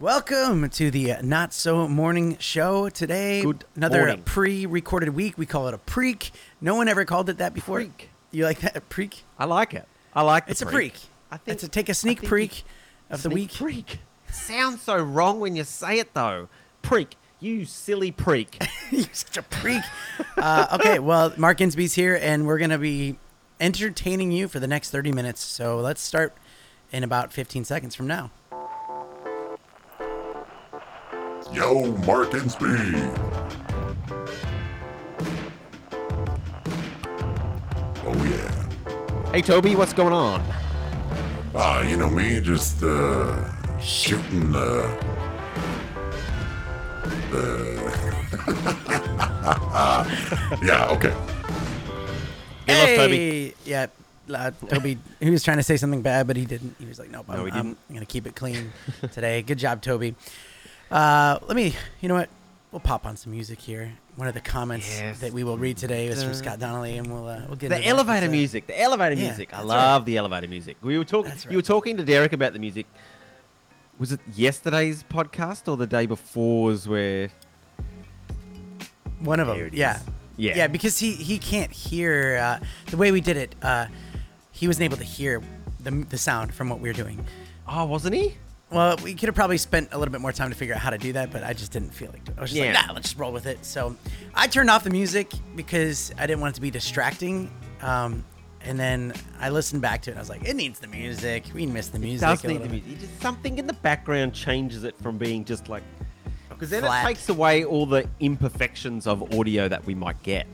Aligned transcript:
Welcome 0.00 0.68
to 0.70 0.90
the 0.90 1.14
Not 1.22 1.54
So 1.54 1.86
Morning 1.88 2.36
Show. 2.38 2.88
Today, 2.88 3.42
Good 3.42 3.64
another 3.76 3.98
morning. 4.00 4.22
pre-recorded 4.24 5.10
week. 5.10 5.38
We 5.38 5.46
call 5.46 5.68
it 5.68 5.74
a 5.74 5.78
preak. 5.78 6.32
No 6.60 6.74
one 6.74 6.88
ever 6.88 7.04
called 7.04 7.28
it 7.30 7.38
that 7.38 7.54
before. 7.54 7.78
Preak. 7.78 8.10
You 8.32 8.44
like 8.44 8.58
that? 8.60 8.76
A 8.76 8.80
preak? 8.80 9.22
I 9.38 9.44
like 9.44 9.72
it. 9.72 9.86
I 10.12 10.22
like 10.22 10.46
the 10.46 10.50
It's 10.50 10.62
a 10.62 10.66
preak. 10.66 10.94
I 11.30 11.36
think 11.36 11.54
It's 11.54 11.62
a 11.64 11.68
take 11.68 11.88
a 11.88 11.94
sneak 11.94 12.18
I 12.18 12.20
think 12.22 12.28
preak 12.28 12.58
you- 12.58 13.14
of 13.14 13.22
the 13.22 13.30
week. 13.30 13.54
Preak. 13.54 14.00
Sounds 14.30 14.82
so 14.82 14.96
wrong 15.00 15.38
when 15.38 15.54
you 15.54 15.62
say 15.64 15.98
it 16.00 16.12
though. 16.12 16.48
Preak. 16.82 17.14
You 17.38 17.64
silly 17.64 18.10
preak. 18.10 18.60
You're 18.90 19.06
such 19.12 19.36
a 19.36 19.42
preak. 19.42 19.82
uh, 20.36 20.66
okay, 20.80 20.98
well, 20.98 21.32
Mark 21.36 21.60
Insby's 21.60 21.94
here, 21.94 22.18
and 22.20 22.46
we're 22.46 22.58
gonna 22.58 22.78
be 22.78 23.16
entertaining 23.60 24.32
you 24.32 24.48
for 24.48 24.58
the 24.58 24.66
next 24.66 24.90
30 24.90 25.12
minutes. 25.12 25.40
So 25.42 25.78
let's 25.78 26.00
start 26.00 26.34
in 26.90 27.04
about 27.04 27.32
15 27.32 27.64
seconds 27.64 27.94
from 27.94 28.06
now. 28.08 28.30
Yo, 31.54 31.84
Mark 32.04 32.30
Insby. 32.30 32.66
Oh 38.04 38.24
yeah. 38.24 39.30
hey 39.30 39.40
Toby, 39.40 39.76
what's 39.76 39.92
going 39.92 40.12
on? 40.12 40.42
Ah, 41.54 41.82
you 41.82 41.96
know 41.96 42.10
me, 42.10 42.40
just 42.40 42.82
uh, 42.82 43.78
shooting 43.78 44.50
the 44.50 44.82
the. 47.30 48.24
yeah. 50.64 50.88
Okay. 50.90 51.14
Hey, 52.66 52.80
lost 52.80 52.96
Toby. 52.96 53.54
Yeah. 53.64 53.86
Uh, 54.28 54.50
Toby, 54.68 54.98
he 55.20 55.30
was 55.30 55.44
trying 55.44 55.58
to 55.58 55.62
say 55.62 55.76
something 55.76 56.02
bad, 56.02 56.26
but 56.26 56.36
he 56.36 56.46
didn't. 56.46 56.74
He 56.80 56.86
was 56.86 56.98
like, 56.98 57.10
"Nope, 57.10 57.28
No, 57.28 57.46
I'm, 57.46 57.52
he 57.52 57.52
I'm 57.52 57.76
gonna 57.92 58.06
keep 58.06 58.26
it 58.26 58.34
clean 58.34 58.72
today." 59.12 59.42
Good 59.42 59.58
job, 59.58 59.82
Toby. 59.82 60.16
Uh, 60.94 61.40
let 61.48 61.56
me. 61.56 61.74
You 62.00 62.08
know 62.08 62.14
what? 62.14 62.30
We'll 62.70 62.78
pop 62.80 63.04
on 63.04 63.16
some 63.16 63.32
music 63.32 63.60
here. 63.60 63.92
One 64.14 64.28
of 64.28 64.34
the 64.34 64.40
comments 64.40 64.88
Yes. 65.00 65.18
that 65.20 65.32
we 65.32 65.42
will 65.42 65.58
read 65.58 65.76
today 65.76 66.06
is 66.06 66.22
from 66.22 66.34
Scott 66.34 66.60
Donnelly, 66.60 66.98
and 66.98 67.12
we'll 67.12 67.26
uh, 67.26 67.42
we'll 67.48 67.56
get 67.56 67.70
The 67.70 67.84
elevator 67.84 68.28
music. 68.28 68.68
The 68.68 68.80
elevator 68.80 69.16
yeah, 69.16 69.24
music. 69.26 69.52
I 69.52 69.62
love 69.62 70.04
the 70.04 70.16
elevator 70.16 70.46
music. 70.46 70.76
We 70.82 70.96
were 70.96 71.04
talking. 71.04 71.30
That's 71.30 71.46
You 71.46 71.56
were 71.56 71.62
talking 71.62 71.96
to 71.96 72.04
Derek 72.04 72.32
about 72.32 72.52
the 72.52 72.60
music. 72.60 72.86
Was 73.98 74.12
it 74.12 74.20
yesterday's 74.34 75.02
podcast 75.02 75.66
or 75.66 75.76
the 75.76 75.86
day 75.86 76.06
before? 76.06 76.66
Was 76.66 76.86
where 76.86 77.30
One 79.18 79.40
of 79.40 79.48
There 79.48 79.64
them. 79.64 79.70
Yeah. 79.72 79.98
Yeah. 80.36 80.56
Yeah, 80.56 80.66
because 80.68 80.98
he 80.98 81.12
he 81.12 81.38
can't 81.38 81.72
hear 81.72 82.38
uh, 82.40 82.64
the 82.90 82.96
way 82.96 83.10
we 83.10 83.20
did 83.20 83.36
it. 83.36 83.54
Uh, 83.62 83.86
he 84.52 84.68
wasn't 84.68 84.84
able 84.84 84.96
to 84.98 85.04
hear 85.04 85.42
the 85.80 85.90
the 86.08 86.18
sound 86.18 86.54
from 86.54 86.68
what 86.68 86.78
we 86.78 86.88
were 86.88 86.94
doing. 86.94 87.24
Oh, 87.66 87.84
wasn't 87.84 88.14
he? 88.14 88.36
Well, 88.74 88.96
we 89.04 89.14
could 89.14 89.28
have 89.28 89.34
probably 89.36 89.58
spent 89.58 89.90
a 89.92 89.98
little 89.98 90.10
bit 90.12 90.20
more 90.20 90.32
time 90.32 90.50
to 90.50 90.56
figure 90.56 90.74
out 90.74 90.80
how 90.80 90.90
to 90.90 90.98
do 90.98 91.12
that, 91.14 91.30
but 91.30 91.44
I 91.44 91.52
just 91.52 91.70
didn't 91.72 91.94
feel 91.94 92.10
like 92.12 92.28
it. 92.28 92.34
I 92.36 92.40
was 92.40 92.50
just 92.50 92.60
Yeah. 92.60 92.72
like, 92.74 92.86
nah, 92.88 92.92
let's 92.92 93.06
just 93.08 93.18
roll 93.18 93.32
with 93.32 93.46
it. 93.46 93.64
So 93.64 93.96
I 94.34 94.48
turned 94.48 94.68
off 94.68 94.82
the 94.84 94.90
music 94.90 95.32
because 95.54 96.12
I 96.18 96.26
didn't 96.26 96.40
want 96.40 96.54
it 96.54 96.56
to 96.56 96.60
be 96.60 96.70
distracting. 96.72 97.50
Um, 97.82 98.24
and 98.62 98.78
then 98.80 99.12
I 99.38 99.50
listened 99.50 99.82
back 99.82 100.02
to 100.02 100.10
it 100.10 100.14
and 100.14 100.18
I 100.18 100.22
was 100.22 100.28
like, 100.30 100.44
it 100.48 100.56
needs 100.56 100.80
the 100.80 100.88
music. 100.88 101.44
We 101.54 101.66
missed 101.66 101.92
the 101.92 101.98
music. 101.98 102.26
It 102.28 102.32
does 102.32 102.44
a 102.44 102.48
need 102.48 102.62
the 102.62 102.68
music. 102.68 102.98
Just 103.00 103.22
something 103.22 103.58
in 103.58 103.66
the 103.66 103.74
background 103.74 104.34
changes 104.34 104.84
it 104.84 104.96
from 105.02 105.18
being 105.18 105.44
just 105.44 105.68
like 105.68 105.82
because 106.48 106.70
then 106.70 106.82
Flat. 106.82 107.04
it 107.04 107.08
takes 107.08 107.28
away 107.28 107.64
all 107.64 107.84
the 107.86 108.08
imperfections 108.20 109.06
of 109.06 109.34
audio 109.34 109.68
that 109.68 109.84
we 109.86 109.94
might 109.94 110.20
get. 110.22 110.46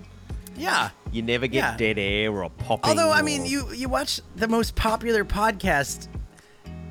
Yeah. 0.57 0.91
You 1.13 1.23
never 1.23 1.47
get 1.47 1.59
Yeah. 1.59 1.77
dead 1.77 1.99
air 1.99 2.33
or 2.33 2.51
popping. 2.51 2.91
Although, 2.91 3.11
I 3.11 3.21
or- 3.21 3.23
mean, 3.23 3.47
you, 3.47 3.71
you 3.73 3.89
watch 3.89 4.21
the 4.37 4.49
most 4.49 4.75
popular 4.75 5.25
podcast 5.25 6.09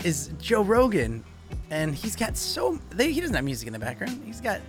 is 0.03 0.31
Joe 0.39 0.61
Rogan, 0.63 1.23
and 1.71 1.93
he's 1.95 2.15
got 2.15 2.37
so, 2.37 2.79
they, 2.91 3.11
he 3.11 3.19
doesn't 3.21 3.35
have 3.35 3.45
music 3.45 3.67
in 3.67 3.73
the 3.73 3.79
background. 3.79 4.21
He's 4.25 4.41
got 4.41 4.61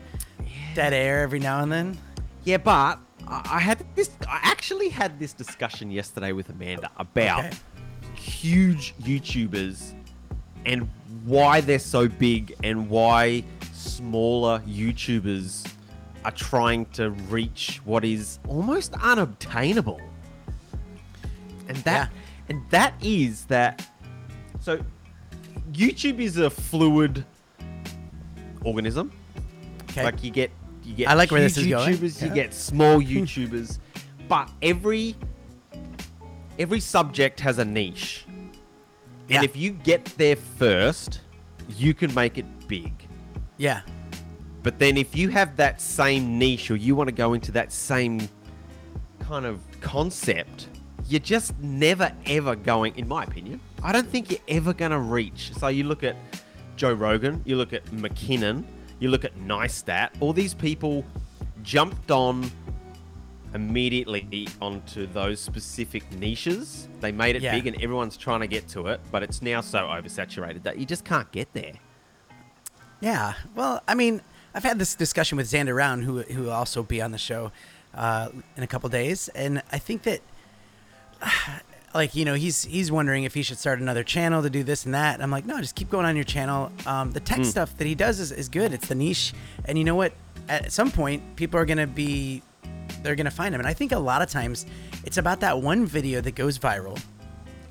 dead 0.75 0.93
air 0.93 1.21
every 1.23 1.39
now 1.39 1.63
and 1.63 1.71
then. 1.71 1.99
yeah, 2.45 2.57
but 2.59 2.99
I 3.27 3.61
had 3.61 3.85
this. 3.95 4.11
I 4.29 4.41
actually 4.43 4.89
had 4.89 5.19
this 5.21 5.33
discussion 5.33 5.91
yesterday 5.91 6.33
with 6.33 6.49
Amanda 6.49 6.91
about 6.97 7.45
Okay. 7.45 7.57
huge 8.15 8.95
YouTubers 9.03 9.95
and 10.67 10.89
why 11.25 11.61
they're 11.61 11.79
so 11.79 12.09
big 12.09 12.55
and 12.65 12.89
why 12.89 13.45
smaller 13.73 14.61
YouTubers 14.67 15.71
are 16.25 16.31
trying 16.33 16.87
to 16.87 17.11
reach 17.11 17.81
what 17.85 18.05
is 18.05 18.39
almost 18.49 18.95
unobtainable. 19.01 20.01
And 21.69 21.77
that 21.79 22.11
and 22.49 22.63
that 22.71 22.95
is 23.01 23.45
that 23.47 23.87
so 24.61 24.81
YouTube 25.73 26.19
is 26.21 26.37
a 26.37 26.51
fluid 26.51 27.25
organism. 28.65 29.13
Okay. 29.91 30.05
Like 30.05 30.23
you 30.23 30.31
get 30.31 30.51
you 30.85 30.95
get 30.95 31.09
I 31.09 31.15
like 31.15 31.31
where 31.31 31.41
this 31.41 31.57
is 31.57 31.67
going. 31.67 31.95
YouTubers, 31.95 32.21
Yeah. 32.21 32.29
you 32.29 32.35
get 32.35 32.55
small 32.55 33.01
YouTubers, 33.01 33.79
but 34.29 34.51
every 34.63 35.17
every 36.59 36.81
subject 36.81 37.41
has 37.41 37.59
a 37.59 37.65
niche. 37.65 38.27
Yeah. 39.29 39.37
And 39.37 39.45
if 39.45 39.57
you 39.57 39.71
get 39.71 40.05
there 40.17 40.37
first, 40.37 41.21
you 41.77 41.95
can 41.95 42.13
make 42.15 42.39
it 42.39 42.47
big. 42.69 42.93
yeah. 43.57 43.83
But 44.63 44.79
then 44.79 44.99
if 44.99 45.17
you 45.17 45.31
have 45.31 45.57
that 45.57 45.81
same 45.81 46.39
niche 46.39 46.71
or 46.71 46.77
you 46.77 46.95
want 46.95 47.09
to 47.09 47.15
go 47.15 47.33
into 47.33 47.51
that 47.53 47.73
same 47.73 48.29
kind 49.19 49.47
of 49.47 49.59
concept, 49.81 50.69
you're 51.11 51.21
just 51.21 51.59
never 51.61 52.13
ever 52.27 52.55
going, 52.57 52.97
in 52.97 53.09
my 53.09 53.25
opinion, 53.25 53.61
I 53.83 53.93
don't 53.93 54.09
think 54.09 54.31
you're 54.31 54.41
ever 54.49 54.73
going 54.73 54.93
to 54.93 54.99
reach. 54.99 55.53
So 55.59 55.69
you 55.69 55.85
look 55.85 56.05
at 56.05 56.17
Joe 56.77 56.93
Rogan, 56.93 57.43
you 57.45 57.57
look 57.57 57.73
at 57.73 57.85
McKinnon, 57.87 58.65
you 59.01 59.11
look 59.11 59.25
at 59.25 59.37
Neistat, 59.39 60.11
all 60.21 60.33
these 60.33 60.55
people 60.55 61.05
jumped 61.63 62.11
on 62.11 62.51
immediately 63.55 64.49
onto 64.63 65.07
those 65.07 65.41
specific 65.41 66.11
niches. 66.13 66.89
They 67.01 67.11
made 67.13 67.35
it 67.37 67.43
Yeah. 67.43 67.55
big 67.55 67.67
and 67.67 67.77
everyone's 67.83 68.17
trying 68.17 68.41
to 68.41 68.47
get 68.47 68.69
to 68.69 68.87
it, 68.87 69.01
but 69.11 69.23
it's 69.23 69.43
now 69.43 69.61
so 69.61 69.79
oversaturated 69.89 70.63
that 70.63 70.79
you 70.79 70.87
just 70.87 71.05
can't 71.05 71.31
get 71.33 71.53
there. 71.53 71.73
Yeah. 73.01 73.35
Well, 73.55 73.83
I 73.89 73.95
mean, 73.95 74.23
I've 74.55 74.63
had 74.63 74.79
this 74.79 74.95
discussion 74.95 75.37
with 75.37 75.51
Xander 75.51 75.75
Round, 75.75 76.05
who 76.05 76.23
who 76.23 76.43
will 76.45 76.53
also 76.53 76.83
be 76.83 77.01
on 77.03 77.11
the 77.13 77.19
show 77.19 77.51
uh, 77.95 78.29
in 78.57 78.63
a 78.63 78.67
couple 78.67 78.89
days, 78.89 79.29
and 79.35 79.63
I 79.73 79.79
think 79.79 80.03
that, 80.05 80.21
like, 81.95 82.15
you 82.15 82.25
know, 82.25 82.35
he's 82.35 82.65
he's 82.65 82.91
wondering 82.93 83.25
if 83.25 83.35
he 83.35 83.43
should 83.43 83.59
start 83.59 83.81
another 83.81 84.03
channel 84.05 84.43
to 84.43 84.51
do 84.51 84.63
this 84.63 84.85
and 84.85 84.95
that. 84.95 85.15
And 85.15 85.23
I'm 85.23 85.31
like, 85.31 85.47
no, 85.47 85.61
just 85.61 85.75
keep 85.75 85.91
going 85.91 86.07
on 86.07 86.15
your 86.17 86.25
channel. 86.25 86.71
Um, 86.87 87.11
the 87.13 87.21
tech 87.21 87.45
stuff 87.45 87.77
that 87.79 87.87
he 87.87 87.95
does 87.95 88.21
is, 88.21 88.33
is 88.33 88.49
good. 88.49 88.73
It's 88.73 88.89
the 88.89 88.95
niche, 88.95 89.33
and 89.65 89.77
you 89.79 89.85
know 89.85 89.95
what? 89.97 90.13
At 90.49 90.73
some 90.73 90.91
point, 90.91 91.23
people 91.37 91.61
are 91.61 91.65
gonna 91.65 91.87
be, 91.87 92.43
they're 93.03 93.15
gonna 93.15 93.31
find 93.31 93.55
him, 93.55 93.61
and 93.61 93.69
I 93.69 93.73
think 93.75 93.93
a 93.93 93.99
lot 93.99 94.21
of 94.23 94.29
times, 94.31 94.67
it's 95.05 95.17
about 95.17 95.41
that 95.41 95.61
one 95.63 95.87
video 95.87 96.21
that 96.21 96.35
goes 96.35 96.59
viral 96.59 97.01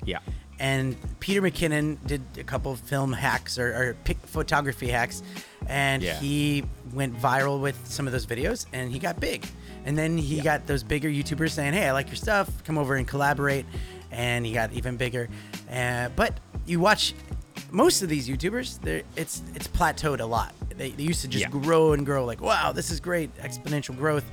Yeah. 0.06 0.20
and 0.58 0.96
Peter 1.20 1.42
McKinnon 1.42 1.98
did 2.06 2.22
a 2.38 2.42
couple 2.44 2.72
of 2.72 2.80
film 2.80 3.12
hacks 3.12 3.58
or, 3.58 3.66
or 3.74 3.96
pic- 4.04 4.24
photography 4.26 4.88
hacks, 4.88 5.22
and 5.66 6.02
Yeah. 6.02 6.18
he 6.18 6.64
went 6.94 7.20
viral 7.20 7.60
with 7.60 7.76
some 7.86 8.06
of 8.06 8.12
those 8.14 8.24
videos, 8.26 8.64
and 8.72 8.90
he 8.90 8.98
got 8.98 9.20
big. 9.20 9.46
And 9.84 9.96
then 9.96 10.18
he 10.18 10.40
got 10.40 10.66
those 10.66 10.82
bigger 10.82 11.08
YouTubers 11.08 11.50
saying, 11.50 11.72
"Hey, 11.72 11.88
I 11.88 11.92
like 11.92 12.08
your 12.08 12.16
stuff. 12.16 12.48
Come 12.64 12.76
over 12.78 12.96
and 12.96 13.06
collaborate," 13.08 13.64
and 14.10 14.44
he 14.44 14.52
got 14.52 14.72
even 14.72 14.96
bigger. 14.96 15.28
Uh, 15.72 16.08
but 16.16 16.38
you 16.66 16.80
watch 16.80 17.14
most 17.70 18.02
of 18.02 18.08
these 18.08 18.28
YouTubers, 18.28 18.78
it's 19.16 19.42
it's 19.54 19.68
plateaued 19.68 20.20
a 20.20 20.24
lot. 20.26 20.54
They, 20.76 20.90
they 20.90 21.02
used 21.02 21.22
to 21.22 21.28
just 21.28 21.44
Yeah. 21.44 21.50
grow 21.50 21.92
and 21.92 22.04
grow, 22.04 22.24
like, 22.24 22.40
"Wow, 22.40 22.72
this 22.72 22.90
is 22.90 23.00
great, 23.00 23.34
exponential 23.38 23.96
growth," 23.96 24.24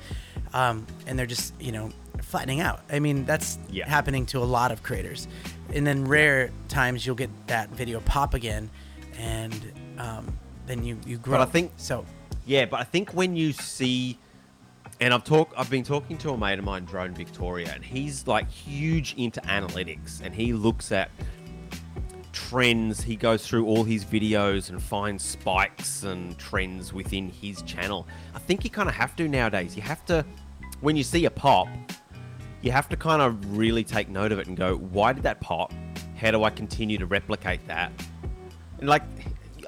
um, 0.52 0.86
and 1.06 1.18
they're 1.18 1.26
just 1.26 1.54
you 1.60 1.72
know 1.72 1.90
flattening 2.22 2.60
out. 2.60 2.80
I 2.90 2.98
mean, 2.98 3.24
that's 3.24 3.58
Yeah. 3.70 3.88
happening 3.88 4.26
to 4.26 4.38
a 4.40 4.44
lot 4.44 4.70
of 4.70 4.82
creators. 4.82 5.28
And 5.72 5.86
then 5.86 6.04
rare 6.04 6.50
times 6.68 7.06
you'll 7.06 7.14
get 7.16 7.30
that 7.46 7.70
video 7.70 8.00
pop 8.00 8.34
again, 8.34 8.68
and 9.18 9.54
um, 9.98 10.36
then 10.66 10.84
you 10.84 10.98
you 11.06 11.16
grow. 11.18 11.38
But 11.38 11.48
I 11.48 11.50
think- 11.50 11.72
so. 11.78 12.04
Yeah, 12.44 12.64
but 12.64 12.80
I 12.80 12.84
think 12.84 13.12
when 13.12 13.36
you 13.36 13.52
see, 13.52 14.18
and 15.00 15.14
I've 15.14 15.24
talked, 15.24 15.54
I've 15.56 15.70
been 15.70 15.84
talking 15.84 16.18
to 16.18 16.30
a 16.30 16.38
mate 16.38 16.58
of 16.58 16.64
mine, 16.64 16.84
Drone 16.84 17.14
Victoria, 17.14 17.70
and 17.74 17.84
he's 17.84 18.26
like 18.26 18.50
huge 18.50 19.14
into 19.16 19.40
analytics, 19.42 20.20
and 20.22 20.34
he 20.34 20.52
looks 20.52 20.90
at 20.92 21.10
trends. 22.32 23.02
He 23.02 23.16
goes 23.16 23.46
through 23.46 23.66
all 23.66 23.84
his 23.84 24.04
videos 24.04 24.70
and 24.70 24.82
finds 24.82 25.24
spikes 25.24 26.02
and 26.04 26.36
trends 26.38 26.92
within 26.92 27.28
his 27.28 27.62
channel. 27.62 28.06
I 28.34 28.38
think 28.38 28.64
you 28.64 28.70
kind 28.70 28.88
of 28.88 28.94
have 28.94 29.14
to 29.16 29.28
nowadays. 29.28 29.76
You 29.76 29.82
have 29.82 30.04
to, 30.06 30.24
when 30.80 30.96
you 30.96 31.02
see 31.04 31.24
a 31.26 31.30
pop, 31.30 31.68
you 32.62 32.72
have 32.72 32.88
to 32.88 32.96
kind 32.96 33.22
of 33.22 33.56
really 33.56 33.84
take 33.84 34.08
note 34.08 34.32
of 34.32 34.38
it 34.38 34.46
and 34.48 34.56
go, 34.56 34.76
why 34.76 35.12
did 35.12 35.22
that 35.22 35.40
pop? 35.40 35.72
How 36.16 36.30
do 36.32 36.42
I 36.42 36.50
continue 36.50 36.98
to 36.98 37.06
replicate 37.06 37.66
that? 37.68 37.92
And 38.80 38.88
like, 38.88 39.02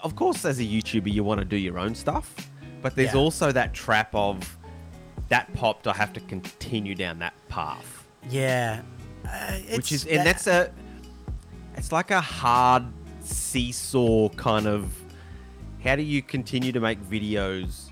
of 0.03 0.17
course, 0.17 0.44
as 0.44 0.59
a 0.59 0.65
YouTuber, 0.65 1.12
you 1.12 1.23
want 1.23 1.38
to 1.41 1.44
do 1.44 1.56
your 1.56 1.79
own 1.79 1.94
stuff, 1.94 2.35
but 2.82 2.97
there's 2.97 3.15
Yeah. 3.15 3.21
also 3.21 3.53
that 3.53 3.75
trap 3.75 4.12
of 4.15 4.59
that 5.31 5.53
popped. 5.55 5.87
I 5.87 5.94
have 5.94 6.12
to 6.12 6.21
continue 6.21 6.94
down 6.94 7.19
that 7.21 7.32
path, 7.49 8.05
Yeah, 8.29 8.82
uh, 9.27 9.53
which 9.75 9.91
is, 9.93 10.05
and 10.06 10.27
that's 10.27 10.47
a, 10.47 10.71
it's 11.77 11.91
like 11.93 12.11
a 12.11 12.21
hard 12.21 12.85
seesaw 13.23 14.29
kind 14.31 14.67
of 14.67 14.93
how 15.82 15.97
do 15.97 16.03
you 16.03 16.21
continue 16.21 16.73
to 16.73 16.81
make 16.81 17.00
videos 17.03 17.88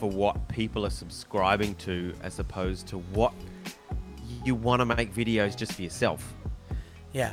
for 0.00 0.10
what 0.10 0.48
people 0.48 0.84
are 0.84 0.90
subscribing 0.90 1.74
to 1.76 2.12
as 2.22 2.38
opposed 2.40 2.88
to 2.88 2.98
what 2.98 3.32
you 4.44 4.54
want 4.56 4.80
to 4.80 4.84
make 4.86 5.14
videos 5.14 5.56
just 5.56 5.72
for 5.74 5.82
yourself? 5.82 6.34
Yeah. 7.12 7.32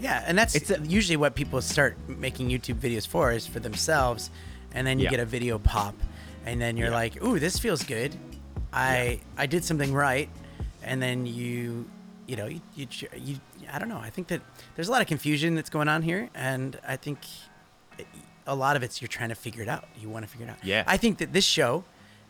Yeah, 0.00 0.22
and 0.26 0.36
that's 0.36 0.54
It's 0.54 0.70
a- 0.70 0.80
usually 0.86 1.16
what 1.16 1.34
people 1.34 1.60
start 1.62 1.96
making 2.08 2.50
YouTube 2.50 2.74
videos 2.78 3.06
for 3.06 3.32
is 3.32 3.46
for 3.46 3.58
themselves, 3.58 4.30
and 4.74 4.86
then 4.86 4.98
you 4.98 5.04
Yeah. 5.04 5.10
get 5.12 5.20
a 5.20 5.24
video 5.24 5.58
pop, 5.58 5.94
and 6.46 6.60
then 6.60 6.76
you're 6.76 6.88
Yeah. 6.90 6.94
like, 6.94 7.22
"Ooh, 7.22 7.38
this 7.38 7.58
feels 7.58 7.82
good. 7.84 8.16
I 8.72 9.20
I 9.36 9.46
did 9.46 9.64
something 9.64 9.92
right," 9.92 10.28
and 10.82 11.00
then 11.02 11.26
you 11.26 11.88
you 12.26 12.36
know 12.36 12.46
you, 12.46 12.60
you 12.76 12.86
you 13.16 13.40
I 13.72 13.78
don't 13.78 13.88
know. 13.88 13.98
I 13.98 14.10
think 14.10 14.28
that 14.28 14.40
there's 14.76 14.88
a 14.88 14.90
lot 14.92 15.00
of 15.02 15.08
confusion 15.08 15.54
that's 15.54 15.70
going 15.70 15.88
on 15.88 16.02
here, 16.02 16.30
and 16.34 16.78
I 16.86 16.96
think 16.96 17.18
a 18.46 18.54
lot 18.54 18.76
of 18.76 18.82
it's 18.82 19.02
you're 19.02 19.08
trying 19.08 19.28
to 19.28 19.34
figure 19.34 19.62
it 19.62 19.68
out. 19.68 19.84
You 20.00 20.08
want 20.08 20.24
to 20.24 20.30
figure 20.30 20.46
it 20.46 20.50
out. 20.50 20.64
Yeah. 20.64 20.84
I 20.86 20.96
think 20.96 21.18
that 21.18 21.32
this 21.34 21.44
show, 21.44 21.84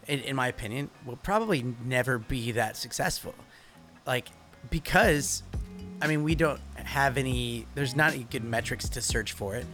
in, 0.09 0.19
in 0.21 0.35
my 0.35 0.49
opinion, 0.49 0.91
will 1.07 1.17
probably 1.17 1.63
never 1.85 2.19
be 2.19 2.51
that 2.53 2.77
successful. 2.77 3.37
Like, 4.05 4.27
because, 4.69 5.45
I 6.03 6.09
mean, 6.09 6.25
we 6.25 6.35
don't 6.35 6.61
have 6.75 7.19
any, 7.19 7.67
there's 7.77 7.95
not 7.95 8.15
any 8.15 8.25
good 8.25 8.43
metrics 8.43 8.89
to 8.91 9.01
search 9.01 9.31
for 9.33 9.55
it. 9.55 9.67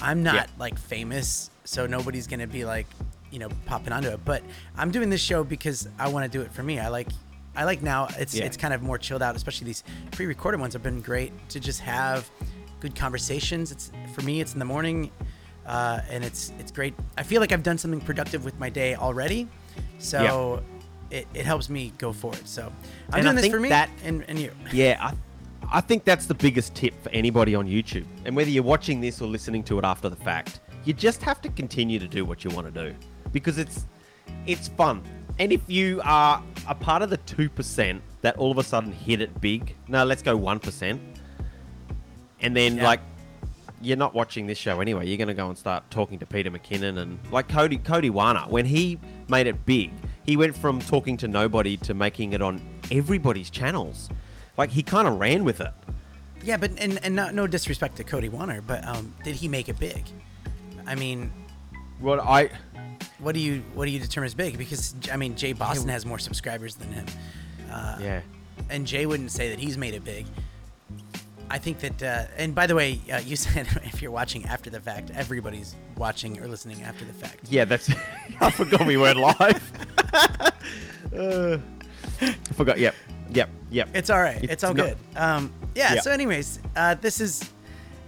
I'm 0.00 0.24
not 0.24 0.34
Yeah. 0.34 0.46
like 0.58 0.76
famous, 0.76 1.50
so 1.62 1.86
nobody's 1.86 2.26
going 2.26 2.40
to 2.40 2.48
be 2.48 2.64
like, 2.64 2.88
you 3.32 3.38
know, 3.40 3.48
popping 3.66 3.92
onto 3.92 4.08
it. 4.10 4.24
But 4.24 4.42
I'm 4.76 4.90
doing 4.92 5.10
this 5.10 5.20
show 5.20 5.42
because 5.42 5.88
I 5.98 6.08
want 6.08 6.30
to 6.30 6.38
do 6.38 6.42
it 6.44 6.52
for 6.52 6.62
me. 6.62 6.78
I 6.78 6.88
like, 6.88 7.08
I 7.56 7.64
like 7.64 7.82
now 7.82 8.06
it's 8.18 8.34
Yeah. 8.34 8.44
it's 8.44 8.56
kind 8.56 8.72
of 8.74 8.82
more 8.82 8.98
chilled 8.98 9.22
out, 9.22 9.34
especially 9.34 9.66
these 9.66 9.82
pre-recorded 10.12 10.60
ones 10.60 10.72
have 10.74 10.82
been 10.82 11.00
great 11.00 11.32
to 11.50 11.58
just 11.60 11.80
have 11.80 12.30
good 12.80 12.94
conversations. 12.94 13.72
It's 13.72 13.90
for 14.14 14.22
me, 14.22 14.40
it's 14.40 14.52
in 14.52 14.58
the 14.58 14.64
morning, 14.64 15.10
uh, 15.66 16.00
and 16.10 16.22
it's 16.24 16.52
it's 16.58 16.70
great. 16.72 16.94
I 17.18 17.22
feel 17.24 17.40
like 17.40 17.52
I've 17.52 17.62
done 17.62 17.78
something 17.78 18.00
productive 18.00 18.44
with 18.44 18.58
my 18.58 18.70
day 18.70 18.94
already, 18.94 19.48
so 19.98 20.62
it, 21.10 21.26
it 21.34 21.44
helps 21.44 21.68
me 21.68 21.92
go 21.98 22.12
forward. 22.12 22.46
So 22.48 22.62
I'm 23.10 23.14
And 23.14 23.22
doing 23.24 23.38
I 23.38 23.40
this 23.42 23.50
for 23.50 23.60
me 23.60 23.68
that- 23.68 23.90
and, 24.04 24.24
and 24.28 24.38
you. 24.38 24.50
Yeah, 24.72 24.96
I, 25.00 25.14
I 25.70 25.80
think 25.80 26.04
that's 26.04 26.26
the 26.26 26.34
biggest 26.34 26.74
tip 26.74 26.94
for 27.02 27.10
anybody 27.10 27.54
on 27.54 27.66
YouTube. 27.66 28.04
And 28.24 28.34
whether 28.36 28.50
you're 28.50 28.62
watching 28.62 29.00
this 29.00 29.20
or 29.20 29.28
listening 29.28 29.62
to 29.64 29.78
it 29.78 29.84
after 29.84 30.08
the 30.08 30.16
fact, 30.16 30.60
you 30.84 30.92
just 30.92 31.22
have 31.22 31.40
to 31.42 31.48
continue 31.50 31.98
to 31.98 32.08
do 32.08 32.24
what 32.24 32.44
you 32.44 32.50
want 32.50 32.72
to 32.74 32.90
do 32.90 32.94
because 33.32 33.58
it's 33.58 33.86
it's 34.46 34.68
fun. 34.68 35.02
And 35.38 35.52
if 35.52 35.62
you 35.66 36.00
are 36.04 36.42
a 36.68 36.74
part 36.74 37.02
of 37.02 37.10
the 37.10 37.16
two 37.18 37.48
percent 37.48 38.02
that 38.22 38.36
all 38.36 38.50
of 38.50 38.58
a 38.58 38.62
sudden 38.62 38.92
hit 38.92 39.20
it 39.20 39.40
big, 39.40 39.74
no, 39.88 40.04
let's 40.04 40.22
go 40.22 40.36
one 40.36 40.58
percent, 40.60 41.00
and 42.40 42.54
then 42.56 42.76
Yeah. 42.76 42.84
like 42.84 43.00
you're 43.80 43.96
not 43.96 44.14
watching 44.14 44.46
this 44.46 44.58
show 44.58 44.80
anyway. 44.80 45.08
You're 45.08 45.16
going 45.16 45.26
to 45.26 45.34
go 45.34 45.48
and 45.48 45.58
start 45.58 45.90
talking 45.90 46.20
to 46.20 46.26
Peter 46.26 46.52
McKinnon 46.52 46.98
and 46.98 47.18
like 47.32 47.48
Cody 47.48 47.78
Cody 47.78 48.10
Warner 48.10 48.44
when 48.48 48.64
he 48.64 48.98
made 49.28 49.48
it 49.48 49.66
big. 49.66 49.90
He 50.24 50.36
went 50.36 50.56
from 50.56 50.78
talking 50.80 51.16
to 51.16 51.26
nobody 51.26 51.76
to 51.78 51.94
making 51.94 52.32
it 52.32 52.40
on 52.40 52.60
everybody's 52.92 53.50
channels. 53.50 54.08
Like 54.56 54.70
he 54.70 54.84
kind 54.84 55.08
of 55.08 55.18
ran 55.18 55.42
with 55.42 55.60
it. 55.60 55.72
Yeah, 56.44 56.58
but 56.58 56.72
and 56.78 57.04
and 57.04 57.16
not, 57.16 57.34
no 57.34 57.46
disrespect 57.48 57.96
to 57.96 58.04
Cody 58.04 58.28
Warner, 58.28 58.60
but 58.60 58.86
um, 58.86 59.14
did 59.24 59.34
he 59.36 59.48
make 59.48 59.68
it 59.68 59.78
big? 59.80 60.04
I 60.86 60.94
mean, 60.94 61.32
What 61.98 62.20
I 62.20 62.50
what 63.18 63.34
do 63.34 63.40
you 63.40 63.62
what 63.74 63.84
do 63.86 63.90
you 63.90 63.98
determine 64.00 64.26
as 64.26 64.34
big? 64.34 64.58
Because 64.58 64.94
I 65.12 65.16
mean, 65.16 65.34
Jay 65.36 65.52
Boston 65.52 65.88
has 65.88 66.04
more 66.06 66.18
subscribers 66.18 66.74
than 66.76 66.92
him. 66.92 67.06
Uh, 67.70 67.98
yeah 68.00 68.20
and 68.70 68.86
Jay 68.86 69.06
wouldn't 69.06 69.30
say 69.30 69.48
that 69.50 69.58
he's 69.58 69.76
made 69.78 69.94
it 69.94 70.04
big. 70.04 70.26
I 71.50 71.58
think 71.58 71.80
that, 71.80 72.02
uh, 72.02 72.24
and 72.36 72.54
by 72.54 72.66
the 72.66 72.74
way, 72.74 73.00
uh, 73.12 73.18
you 73.18 73.36
said 73.46 73.66
if 73.84 74.00
you're 74.00 74.10
watching 74.10 74.44
after 74.46 74.70
the 74.70 74.80
fact, 74.80 75.10
everybody's 75.14 75.74
watching 75.96 76.40
or 76.40 76.46
listening 76.48 76.82
after 76.82 77.04
the 77.04 77.12
fact. 77.12 77.40
yeah 77.50 77.64
that's 77.64 77.90
I 78.40 78.50
forgot 78.50 78.86
we 78.86 78.96
weren't 78.96 79.18
live. 79.18 79.72
uh, 81.14 81.58
I 82.20 82.32
forgot. 82.54 82.78
Yep. 82.78 82.94
Yep. 83.30 83.50
Yep. 83.70 83.88
It's 83.94 84.10
all 84.10 84.20
right. 84.20 84.42
It's 84.42 84.52
It's, 84.52 84.64
all 84.64 84.74
not- 84.74 84.86
good. 84.86 84.98
Um, 85.16 85.52
yeah, 85.74 85.94
Yeah. 85.94 86.00
So, 86.00 86.10
anyways, 86.10 86.60
uh, 86.76 86.94
this 86.94 87.20
is 87.20 87.50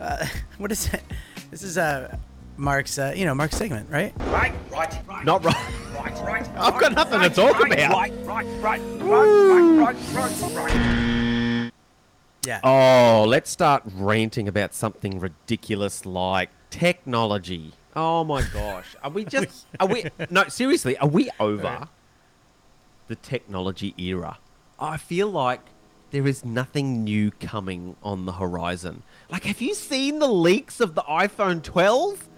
uh, 0.00 0.26
what 0.58 0.70
is 0.72 0.92
it? 0.92 1.02
This 1.50 1.62
is 1.62 1.78
uh, 1.78 2.16
Mark's, 2.56 2.98
uh, 2.98 3.12
you 3.16 3.24
know, 3.24 3.34
Mark's 3.34 3.56
segment, 3.56 3.90
right? 3.90 4.12
Right, 4.18 4.54
right, 4.70 5.00
right. 5.06 5.24
Not 5.24 5.44
right. 5.44 5.56
Right, 5.94 6.24
right. 6.24 6.48
I've 6.56 6.80
got 6.80 6.92
nothing 6.92 7.20
to 7.20 7.30
talk 7.30 7.58
right, 7.60 7.72
about. 7.72 7.92
Right, 7.92 8.12
right, 8.24 8.46
right, 8.60 8.80
right, 9.00 9.26
right, 9.80 9.96
right, 10.14 10.42
right, 10.52 10.72
right. 10.72 11.72
Yeah. 12.46 12.60
Oh, 12.62 13.24
let's 13.26 13.50
start 13.50 13.82
ranting 13.86 14.48
about 14.48 14.74
something 14.74 15.18
ridiculous 15.18 16.04
like 16.04 16.50
technology. 16.70 17.72
Oh 17.96 18.24
my 18.24 18.42
gosh. 18.52 18.96
Are 19.02 19.10
we 19.10 19.24
just 19.24 19.66
are 19.80 19.86
we 19.86 20.04
No, 20.30 20.44
seriously, 20.48 20.96
are 20.98 21.08
we 21.08 21.30
over 21.40 21.88
the 23.08 23.16
technology 23.16 23.94
era? 23.96 24.38
I 24.78 24.96
feel 24.98 25.28
like 25.30 25.60
there 26.10 26.26
is 26.26 26.44
nothing 26.44 27.02
new 27.02 27.30
coming 27.30 27.96
on 28.02 28.26
the 28.26 28.32
horizon. 28.32 29.02
Like 29.30 29.44
have 29.44 29.62
you 29.62 29.74
seen 29.74 30.18
the 30.18 30.28
leaks 30.28 30.80
of 30.80 30.94
the 30.94 31.02
iPhone 31.02 31.62
12? 31.62 32.28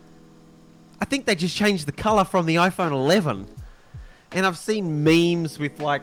I 1.00 1.04
think 1.04 1.26
they 1.26 1.34
just 1.34 1.56
changed 1.56 1.86
the 1.86 1.92
color 1.92 2.24
from 2.24 2.46
the 2.46 2.56
iPhone 2.56 2.92
11. 2.92 3.46
And 4.32 4.46
I've 4.46 4.58
seen 4.58 5.04
memes 5.04 5.58
with 5.58 5.80
like, 5.80 6.02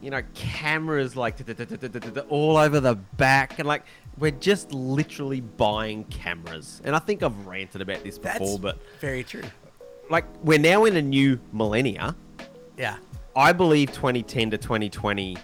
you 0.00 0.10
know, 0.10 0.22
cameras 0.34 1.16
like 1.16 1.36
all 2.28 2.56
over 2.56 2.80
the 2.80 2.94
back, 2.94 3.58
and 3.58 3.68
like 3.68 3.84
we're 4.18 4.30
just 4.32 4.72
literally 4.72 5.40
buying 5.40 6.04
cameras. 6.04 6.80
And 6.84 6.96
I 6.96 6.98
think 6.98 7.22
I've 7.22 7.46
ranted 7.46 7.80
about 7.80 8.02
this 8.02 8.18
That's 8.18 8.38
before, 8.38 8.58
but 8.58 8.78
very 9.00 9.22
true. 9.22 9.44
like 10.10 10.24
we're 10.42 10.58
now 10.58 10.84
in 10.84 10.96
a 10.96 11.02
new 11.02 11.38
millennia. 11.52 12.16
Yeah. 12.76 12.96
I 13.36 13.52
believe 13.52 13.92
2010 13.92 14.50
to 14.50 14.58
2020 14.58 15.36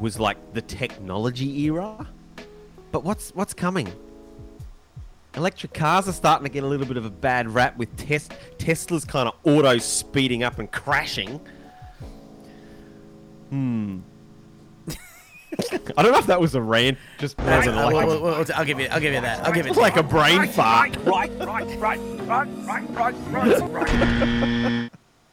was 0.00 0.18
like 0.18 0.54
the 0.54 0.62
technology 0.62 1.62
era. 1.62 2.06
But 2.90 3.04
what's 3.04 3.30
what's 3.34 3.52
coming? 3.52 3.92
Electric 5.38 5.72
cars 5.72 6.08
are 6.08 6.12
starting 6.12 6.44
to 6.44 6.50
get 6.52 6.64
a 6.64 6.66
little 6.66 6.84
bit 6.86 6.96
of 6.96 7.04
a 7.04 7.10
bad 7.10 7.48
rap 7.48 7.76
with 7.76 7.96
tes- 7.96 8.28
Tesla's 8.58 9.04
kind 9.04 9.28
of 9.28 9.34
auto 9.44 9.78
speeding 9.78 10.42
up 10.42 10.58
and 10.58 10.70
crashing. 10.70 11.40
Hmm. 13.50 14.00
I 15.96 16.02
don't 16.02 16.12
know 16.12 16.18
if 16.18 16.26
that 16.26 16.40
was 16.40 16.54
a 16.56 16.60
rant, 16.60 16.98
just 17.18 17.36
That's, 17.38 17.66
wasn't 17.66 17.78
uh, 17.78 17.84
like, 17.90 18.06
we'll- 18.06 18.16
a, 18.18 18.20
we'll- 18.20 18.36
we'll- 18.38 18.46
I'll 18.56 18.64
give 18.64 18.80
you. 18.80 18.88
I'll 18.90 19.00
give 19.00 19.14
you 19.14 19.20
that. 19.20 19.46
I'll 19.46 19.52
give 19.52 19.66
it. 19.66 19.74
to 19.74 19.80
like 19.80 19.96
a 19.96 20.02
brain 20.02 20.38
Right, 20.40 20.50
fart. 20.50 20.96
right, 21.04 21.30
right, 21.38 21.78
right, 21.78 21.98
right, 22.26 22.48
right, 22.66 22.90
right, 22.90 23.14
right, 23.30 23.60
right. 23.70 24.90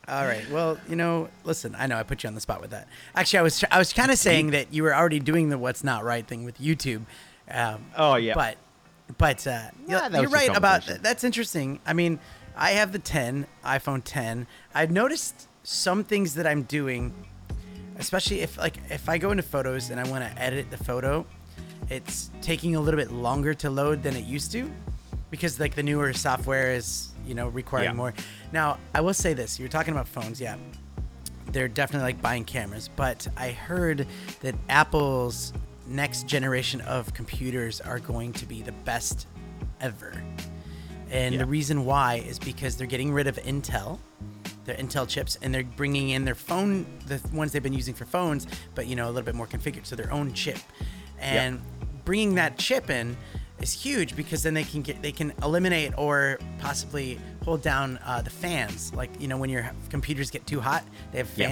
All 0.07 0.25
right. 0.25 0.47
Well, 0.51 0.77
you 0.87 0.95
know, 0.95 1.29
listen. 1.43 1.75
I 1.77 1.87
know 1.87 1.97
I 1.97 2.03
put 2.03 2.23
you 2.23 2.27
on 2.27 2.35
the 2.35 2.41
spot 2.41 2.61
with 2.61 2.69
that. 2.69 2.87
Actually, 3.15 3.39
I 3.39 3.41
was 3.41 3.63
I 3.71 3.79
was 3.79 3.91
kind 3.91 4.11
of 4.11 4.19
saying 4.19 4.51
that 4.51 4.71
you 4.71 4.83
were 4.83 4.95
already 4.95 5.19
doing 5.19 5.49
the 5.49 5.57
"what's 5.57 5.83
not 5.83 6.03
right" 6.03 6.25
thing 6.25 6.43
with 6.45 6.59
YouTube. 6.59 7.01
Um, 7.49 7.85
Oh, 7.97 8.15
yeah. 8.15 8.35
But 8.35 8.57
but 9.17 9.45
uh, 9.47 9.69
you're, 9.87 9.99
you're 10.21 10.29
right 10.29 10.55
about 10.55 10.85
that's 11.01 11.23
interesting. 11.23 11.79
I 11.85 11.93
mean, 11.93 12.19
I 12.55 12.71
have 12.71 12.91
the 12.91 12.99
10 12.99 13.47
iPhone 13.63 14.01
10. 14.03 14.47
I've 14.73 14.91
noticed 14.91 15.47
some 15.63 16.03
things 16.03 16.35
that 16.35 16.47
I'm 16.47 16.63
doing, 16.63 17.13
especially 17.97 18.41
if 18.41 18.57
like 18.57 18.77
if 18.89 19.07
I 19.09 19.17
go 19.17 19.31
into 19.31 19.43
photos 19.43 19.89
and 19.89 19.99
I 19.99 20.07
want 20.09 20.23
to 20.23 20.41
edit 20.41 20.71
the 20.71 20.77
photo, 20.77 21.25
it's 21.89 22.31
taking 22.41 22.75
a 22.75 22.79
little 22.79 22.99
bit 22.99 23.11
longer 23.11 23.53
to 23.55 23.69
load 23.69 24.03
than 24.03 24.15
it 24.15 24.25
used 24.25 24.51
to 24.53 24.71
because 25.29 25.59
like 25.59 25.75
the 25.75 25.83
newer 25.83 26.13
software 26.13 26.71
is 26.73 27.09
you 27.27 27.35
know 27.35 27.47
requiring 27.49 27.89
Yeah. 27.89 27.93
more. 27.93 28.13
Now 28.51 28.77
I 28.93 29.01
will 29.01 29.13
say 29.13 29.33
this: 29.33 29.59
you're 29.59 29.69
talking 29.69 29.93
about 29.93 30.07
phones, 30.07 30.39
yeah. 30.41 30.57
They're 31.51 31.67
definitely 31.67 32.05
like 32.07 32.21
buying 32.21 32.43
cameras, 32.43 32.89
but 32.95 33.27
I 33.37 33.51
heard 33.51 34.07
that 34.41 34.55
Apple's 34.67 35.53
next 35.87 36.27
generation 36.27 36.81
of 36.81 37.13
computers 37.13 37.81
are 37.81 37.99
going 37.99 38.33
to 38.33 38.45
be 38.45 38.61
the 38.61 38.71
best 38.71 39.27
ever. 39.81 40.13
And 41.11 41.33
Yeah. 41.35 41.39
the 41.39 41.45
reason 41.45 41.85
why 41.85 42.15
is 42.15 42.39
because 42.39 42.75
they're 42.75 42.87
getting 42.87 43.11
rid 43.13 43.27
of 43.27 43.37
Intel, 43.43 43.99
their 44.65 44.75
Intel 44.75 45.07
chips, 45.07 45.37
and 45.41 45.53
they're 45.53 45.63
bringing 45.63 46.09
in 46.09 46.25
their 46.25 46.33
phone, 46.35 46.85
the 47.05 47.21
ones 47.31 47.51
they've 47.51 47.61
been 47.61 47.73
using 47.73 47.93
for 47.93 48.05
phones, 48.05 48.47
but 48.73 48.87
you 48.87 48.95
know 48.95 49.05
a 49.05 49.11
little 49.11 49.21
bit 49.23 49.35
more 49.35 49.45
configured, 49.47 49.85
so 49.85 49.95
their 49.95 50.11
own 50.11 50.33
chip. 50.33 50.57
And 51.19 51.61
bringing 52.03 52.35
that 52.35 52.57
chip 52.57 52.89
in 52.89 53.15
is 53.61 53.71
huge 53.71 54.15
because 54.15 54.43
then 54.43 54.53
they 54.53 54.63
can 54.63 54.81
get 54.81 55.01
they 55.01 55.11
can 55.11 55.31
eliminate 55.43 55.93
or 55.97 56.39
possibly 56.59 57.19
hold 57.43 57.61
down 57.61 57.99
uh, 58.03 58.21
the 58.21 58.29
fans. 58.31 58.91
Like 58.93 59.11
you 59.21 59.27
know 59.27 59.37
when 59.37 59.49
your 59.51 59.71
computers 59.89 60.31
get 60.31 60.45
too 60.47 60.59
hot, 60.59 60.83
they 61.11 61.19
have 61.19 61.29
Yeah. 61.37 61.47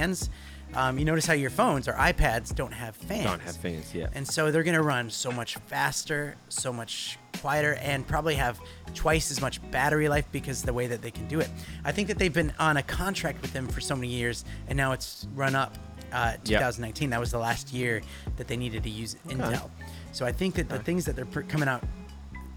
Um, 0.76 0.98
you 0.98 1.06
notice 1.06 1.26
how 1.26 1.34
your 1.34 1.50
phones 1.50 1.88
or 1.88 1.94
iPads 1.94 2.54
don't 2.56 2.74
have 2.74 2.96
fans. 2.96 3.26
Don't 3.26 3.42
have 3.42 3.56
fans, 3.58 3.94
yeah. 3.94 4.08
And 4.14 4.28
so 4.28 4.52
they're 4.52 4.64
going 4.64 4.76
to 4.76 4.82
run 4.82 5.10
so 5.10 5.32
much 5.32 5.56
faster, 5.56 6.36
so 6.50 6.74
much 6.74 7.20
quieter, 7.40 7.76
and 7.82 8.08
probably 8.08 8.36
have 8.36 8.60
twice 8.96 9.30
as 9.32 9.40
much 9.42 9.60
battery 9.72 10.10
life 10.10 10.26
because 10.32 10.62
of 10.62 10.66
the 10.66 10.74
way 10.74 10.88
that 10.88 11.02
they 11.02 11.12
can 11.12 11.28
do 11.28 11.40
it. 11.40 11.50
I 11.86 11.92
think 11.92 12.08
that 12.08 12.18
they've 12.18 12.34
been 12.34 12.54
on 12.60 12.78
a 12.78 12.84
contract 12.84 13.42
with 13.42 13.54
them 13.54 13.68
for 13.68 13.82
so 13.82 13.96
many 13.96 14.08
years, 14.08 14.46
and 14.68 14.76
now 14.78 14.92
it's 14.94 15.28
run 15.36 15.56
up. 15.56 15.78
Uh, 16.12 16.34
2019. 16.44 17.10
That 17.10 17.20
was 17.20 17.32
the 17.32 17.40
last 17.40 17.74
year 17.74 18.04
that 18.38 18.48
they 18.48 18.56
needed 18.56 18.84
to 18.84 18.90
use 18.90 19.16
Intel. 19.30 19.72
So 20.12 20.28
I 20.28 20.32
think 20.32 20.54
that 20.56 20.70
the 20.70 20.78
things 20.78 21.06
that 21.06 21.16
they're 21.16 21.26
pr- 21.26 21.42
coming 21.42 21.68
out 21.68 21.84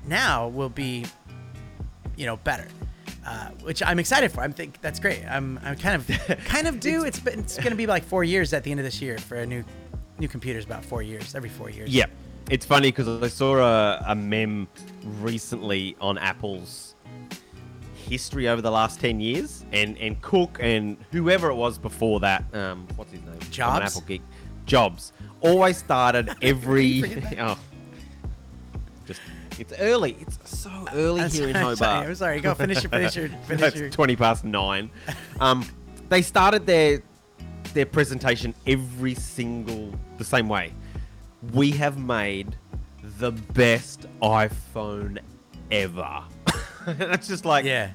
now 0.07 0.49
will 0.49 0.69
be, 0.69 1.07
you 2.17 2.27
know, 2.27 2.37
better. 2.37 2.69
Uh, 3.27 3.49
which 3.63 3.83
I'm 3.83 3.99
excited 3.99 4.31
for. 4.31 4.41
I'm 4.41 4.53
think 4.53 4.81
that's 4.81 5.01
great. 5.01 5.25
I'm 5.29 5.59
I'm 5.65 5.77
kind 5.77 5.97
of 5.97 6.45
kind 6.45 6.69
of 6.69 6.79
due. 6.79 7.05
It's 7.05 7.19
been, 7.19 7.41
it's 7.41 7.57
going 7.57 7.71
to 7.71 7.77
be 7.77 7.87
like 7.87 8.05
four 8.05 8.23
years 8.23 8.53
at 8.53 8.63
the 8.63 8.71
end 8.71 8.79
of 8.79 8.85
this 8.85 9.03
year 9.03 9.19
for 9.19 9.37
a 9.37 9.47
new 9.47 9.65
new 10.19 10.29
computer's 10.29 10.65
about 10.65 10.85
four 10.85 11.03
years, 11.03 11.35
every 11.35 11.49
four 11.49 11.69
years. 11.69 11.91
Yeah, 11.91 12.07
it's 12.51 12.65
funny 12.65 12.93
because 12.93 13.23
I 13.23 13.29
saw 13.29 13.59
a, 13.59 14.05
a 14.09 14.15
mem 14.15 14.69
recently 15.21 15.97
on 16.01 16.19
Apple's 16.19 16.95
history 17.95 18.49
over 18.49 18.63
the 18.63 18.71
last 18.71 19.01
ten 19.01 19.19
years, 19.19 19.65
and 19.73 19.99
and 19.99 20.21
Cook 20.23 20.59
and 20.61 20.97
whoever 21.11 21.51
it 21.51 21.57
was 21.57 21.79
before 21.79 22.21
that, 22.21 22.45
um, 22.55 22.87
what's 22.95 23.11
his 23.11 23.23
name? 23.23 23.33
I'm 23.33 23.51
Jobs? 23.51 23.97
Apple 23.97 24.07
geek. 24.07 24.23
Jobs 24.67 25.13
always 25.41 25.77
started 25.77 26.31
every. 26.43 27.03
oh, 27.41 27.59
just 29.05 29.21
it's 29.59 29.73
early. 29.79 30.17
It's 30.21 30.39
so 30.45 30.71
early 30.95 31.23
I'm 31.23 31.31
here 31.31 31.49
in 31.49 31.55
sorry, 31.55 31.55
I'm 31.55 31.63
Hobart. 31.63 31.77
sorry, 31.79 32.07
I'm 32.07 32.15
sorry. 32.15 32.41
Go 32.41 32.55
finish 32.55 32.83
your 32.83 32.91
finish 32.91 33.17
your 33.17 33.29
No, 33.33 33.37
finish 33.47 33.63
it's 33.63 33.77
your. 33.77 33.91
20 33.91 34.17
past 34.17 34.45
nine. 34.45 34.91
Um, 35.41 35.65
they 36.09 36.23
started 36.23 36.67
their 36.67 37.03
their 37.75 37.87
presentation 37.87 38.55
every 38.67 39.15
single 39.15 39.93
the 40.19 40.25
same 40.25 40.49
way. 40.49 40.73
We 41.53 41.71
have 41.73 41.99
made 41.99 42.57
the 43.19 43.33
best 43.33 44.07
iPhone 44.23 45.19
ever. 45.71 46.23
That's 46.87 47.29
just 47.29 47.45
like 47.45 47.65
Yeah. 47.65 47.91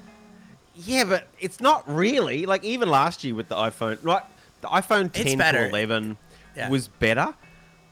yeah, 0.75 1.03
but 1.06 1.27
it's 1.39 1.60
not 1.60 1.84
really 1.88 2.46
like 2.46 2.63
even 2.63 2.89
last 2.89 3.24
year 3.24 3.34
with 3.36 3.48
the 3.48 3.56
iPhone. 3.56 3.98
Right, 4.03 4.24
the 4.62 4.68
iPhone 4.68 5.12
10 5.12 5.38
better. 5.38 5.60
to 5.63 5.70
11 5.70 6.18
Yeah. 6.56 6.70
was 6.70 6.88
better, 6.88 7.34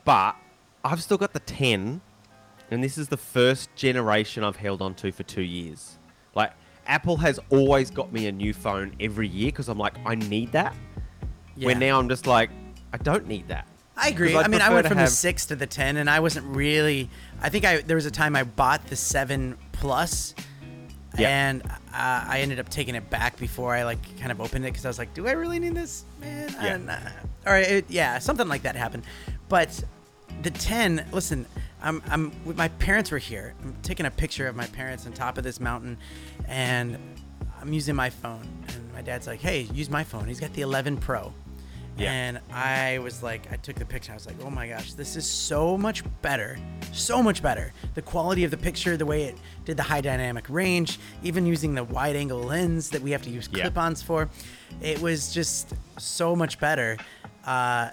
but 0.06 0.36
I've 0.84 1.02
still 1.02 1.18
got 1.18 1.34
the 1.34 1.40
10, 1.40 2.02
and 2.72 2.84
this 2.84 2.98
is 2.98 3.08
the 3.08 3.18
first 3.18 3.74
generation 3.76 4.44
I've 4.44 4.56
held 4.56 4.82
on 4.82 4.94
to 4.96 5.12
for 5.12 5.24
two 5.24 5.42
years. 5.42 5.98
Like 6.36 6.54
Apple 6.88 7.18
has 7.18 7.40
always 7.50 7.90
got 7.92 8.12
me 8.12 8.28
a 8.28 8.32
new 8.32 8.54
phone 8.54 8.96
every 9.00 9.28
year 9.28 9.48
because 9.48 9.70
I'm 9.70 9.78
like, 9.78 9.96
I 10.06 10.16
need 10.16 10.52
that. 10.54 10.74
Where 11.58 11.76
now 11.76 12.00
I'm 12.00 12.08
just 12.10 12.26
like, 12.26 12.50
I 12.94 12.98
don't 12.98 13.28
need 13.28 13.50
that. 13.50 13.68
I 13.98 14.08
agree. 14.10 14.34
I 14.36 14.48
mean, 14.48 14.62
I 14.62 14.74
went 14.74 14.88
from 14.88 14.98
have- 14.98 15.10
the 15.10 15.14
six 15.14 15.46
to 15.48 15.58
the 15.58 15.68
ten, 15.68 15.98
and 15.98 16.10
I 16.10 16.22
wasn't 16.22 16.46
really. 16.56 17.10
I 17.42 17.50
think 17.50 17.66
I 17.66 17.82
there 17.82 17.98
was 17.98 18.06
a 18.06 18.12
time 18.12 18.34
I 18.36 18.44
bought 18.44 18.88
the 18.88 18.96
seven 18.96 19.58
plus, 19.74 20.34
Yeah. 21.18 21.50
and 21.50 21.62
uh, 21.64 21.76
I 21.94 22.40
ended 22.40 22.60
up 22.62 22.70
taking 22.70 22.96
it 22.96 23.10
back 23.10 23.38
before 23.38 23.76
I 23.76 23.84
like 23.84 24.00
kind 24.18 24.32
of 24.32 24.40
opened 24.40 24.64
it 24.64 24.70
because 24.70 24.86
I 24.86 24.88
was 24.88 25.00
like, 25.00 25.14
do 25.14 25.28
I 25.28 25.32
really 25.34 25.60
need 25.60 25.76
this, 25.76 26.06
man? 26.22 26.56
I 26.58 26.64
Yeah. 26.64 26.70
don't 26.70 26.86
know. 26.86 27.00
Or 27.46 27.58
it, 27.58 27.86
yeah, 27.90 28.20
something 28.20 28.48
like 28.48 28.62
that 28.62 28.78
happened. 28.78 29.04
But 29.50 29.84
the 30.44 30.52
ten, 30.52 31.06
listen, 31.12 31.46
I'm 31.82 32.02
I'm 32.10 32.32
with 32.46 32.58
my 32.58 32.68
parents 32.68 33.12
were 33.12 33.18
here. 33.18 33.54
I'm 33.64 33.76
taking 33.84 34.06
a 34.06 34.12
picture 34.12 34.48
of 34.48 34.56
my 34.56 34.68
parents 34.68 35.06
on 35.06 35.14
top 35.14 35.38
of 35.38 35.44
this 35.44 35.60
mountain, 35.60 35.98
and 36.48 36.98
I'm 37.62 37.74
using 37.74 37.96
my 37.96 38.10
phone, 38.10 38.48
and 38.70 38.94
my 38.94 39.02
dad's 39.02 39.28
like, 39.28 39.40
hey, 39.40 39.62
use 39.74 39.90
my 39.90 40.04
phone. 40.04 40.28
He's 40.28 40.40
got 40.40 40.54
the 40.54 40.62
11 40.62 40.98
Pro. 40.98 41.34
Yeah. 41.98 42.12
And 42.14 42.40
I 42.54 43.00
was 43.00 43.22
like, 43.22 43.52
I 43.52 43.58
took 43.58 43.76
the 43.76 43.86
picture. 43.86 44.14
I 44.14 44.16
was 44.16 44.26
like, 44.26 44.38
oh 44.44 44.50
my 44.50 44.70
gosh, 44.70 44.94
this 44.94 45.18
is 45.18 45.30
so 45.30 45.78
much 45.78 46.04
better. 46.22 46.58
So 46.94 47.22
much 47.22 47.44
better. 47.44 47.74
The 47.94 48.02
quality 48.02 48.46
of 48.46 48.52
the 48.52 48.58
picture, 48.58 48.96
the 48.96 49.06
way 49.06 49.24
it 49.24 49.38
did 49.66 49.76
the 49.76 49.84
high 49.84 50.00
dynamic 50.00 50.46
range, 50.50 50.98
even 51.24 51.46
using 51.46 51.76
the 51.76 51.84
wide 51.84 52.16
angle 52.16 52.40
lens 52.40 52.90
that 52.92 53.02
we 53.02 53.12
have 53.12 53.22
to 53.24 53.30
use 53.30 53.50
clip 53.50 53.78
ons 53.78 54.02
for. 54.02 54.30
It 54.82 55.02
was 55.02 55.34
just 55.34 55.74
so 55.98 56.36
much 56.38 56.58
better. 56.60 56.98
Uh, 57.46 57.90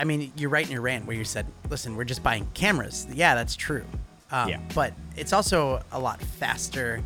I 0.00 0.04
mean, 0.04 0.32
you're 0.36 0.48
right 0.50 0.64
in 0.64 0.72
your 0.72 0.80
rant 0.80 1.04
where 1.06 1.14
you 1.16 1.24
said, 1.24 1.46
listen, 1.68 1.94
we're 1.94 2.04
just 2.04 2.22
buying 2.22 2.48
cameras. 2.54 3.06
Yeah, 3.12 3.34
that's 3.34 3.54
true. 3.54 3.84
Um, 4.30 4.48
Yeah. 4.48 4.60
But 4.74 4.94
it's 5.16 5.32
also 5.34 5.82
a 5.92 5.98
lot 6.00 6.22
faster. 6.22 7.02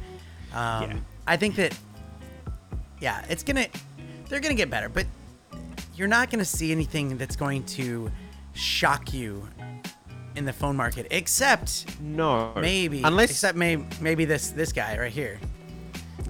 Um, 0.53 0.83
Yeah. 0.91 0.97
I 1.27 1.37
think 1.37 1.57
that 1.57 1.77
yeah, 3.01 3.25
it's 3.29 3.43
gonna 3.43 3.67
they're 4.29 4.41
gonna 4.41 4.55
get 4.55 4.71
better, 4.71 4.89
but 4.89 5.07
you're 5.97 6.09
not 6.09 6.31
gonna 6.31 6.45
see 6.45 6.71
anything 6.71 7.19
that's 7.19 7.37
going 7.37 7.65
to 7.65 8.11
shock 8.53 9.13
you 9.13 9.47
in 10.37 10.45
the 10.45 10.53
phone 10.53 10.77
market, 10.77 11.07
except 11.11 11.87
No. 12.01 12.53
maybe 12.57 13.03
Unless. 13.03 13.31
except 13.31 13.57
maybe 13.59 13.85
maybe 14.01 14.25
this 14.25 14.51
this 14.51 14.73
guy 14.73 14.97
right 14.99 15.13
here. 15.13 15.39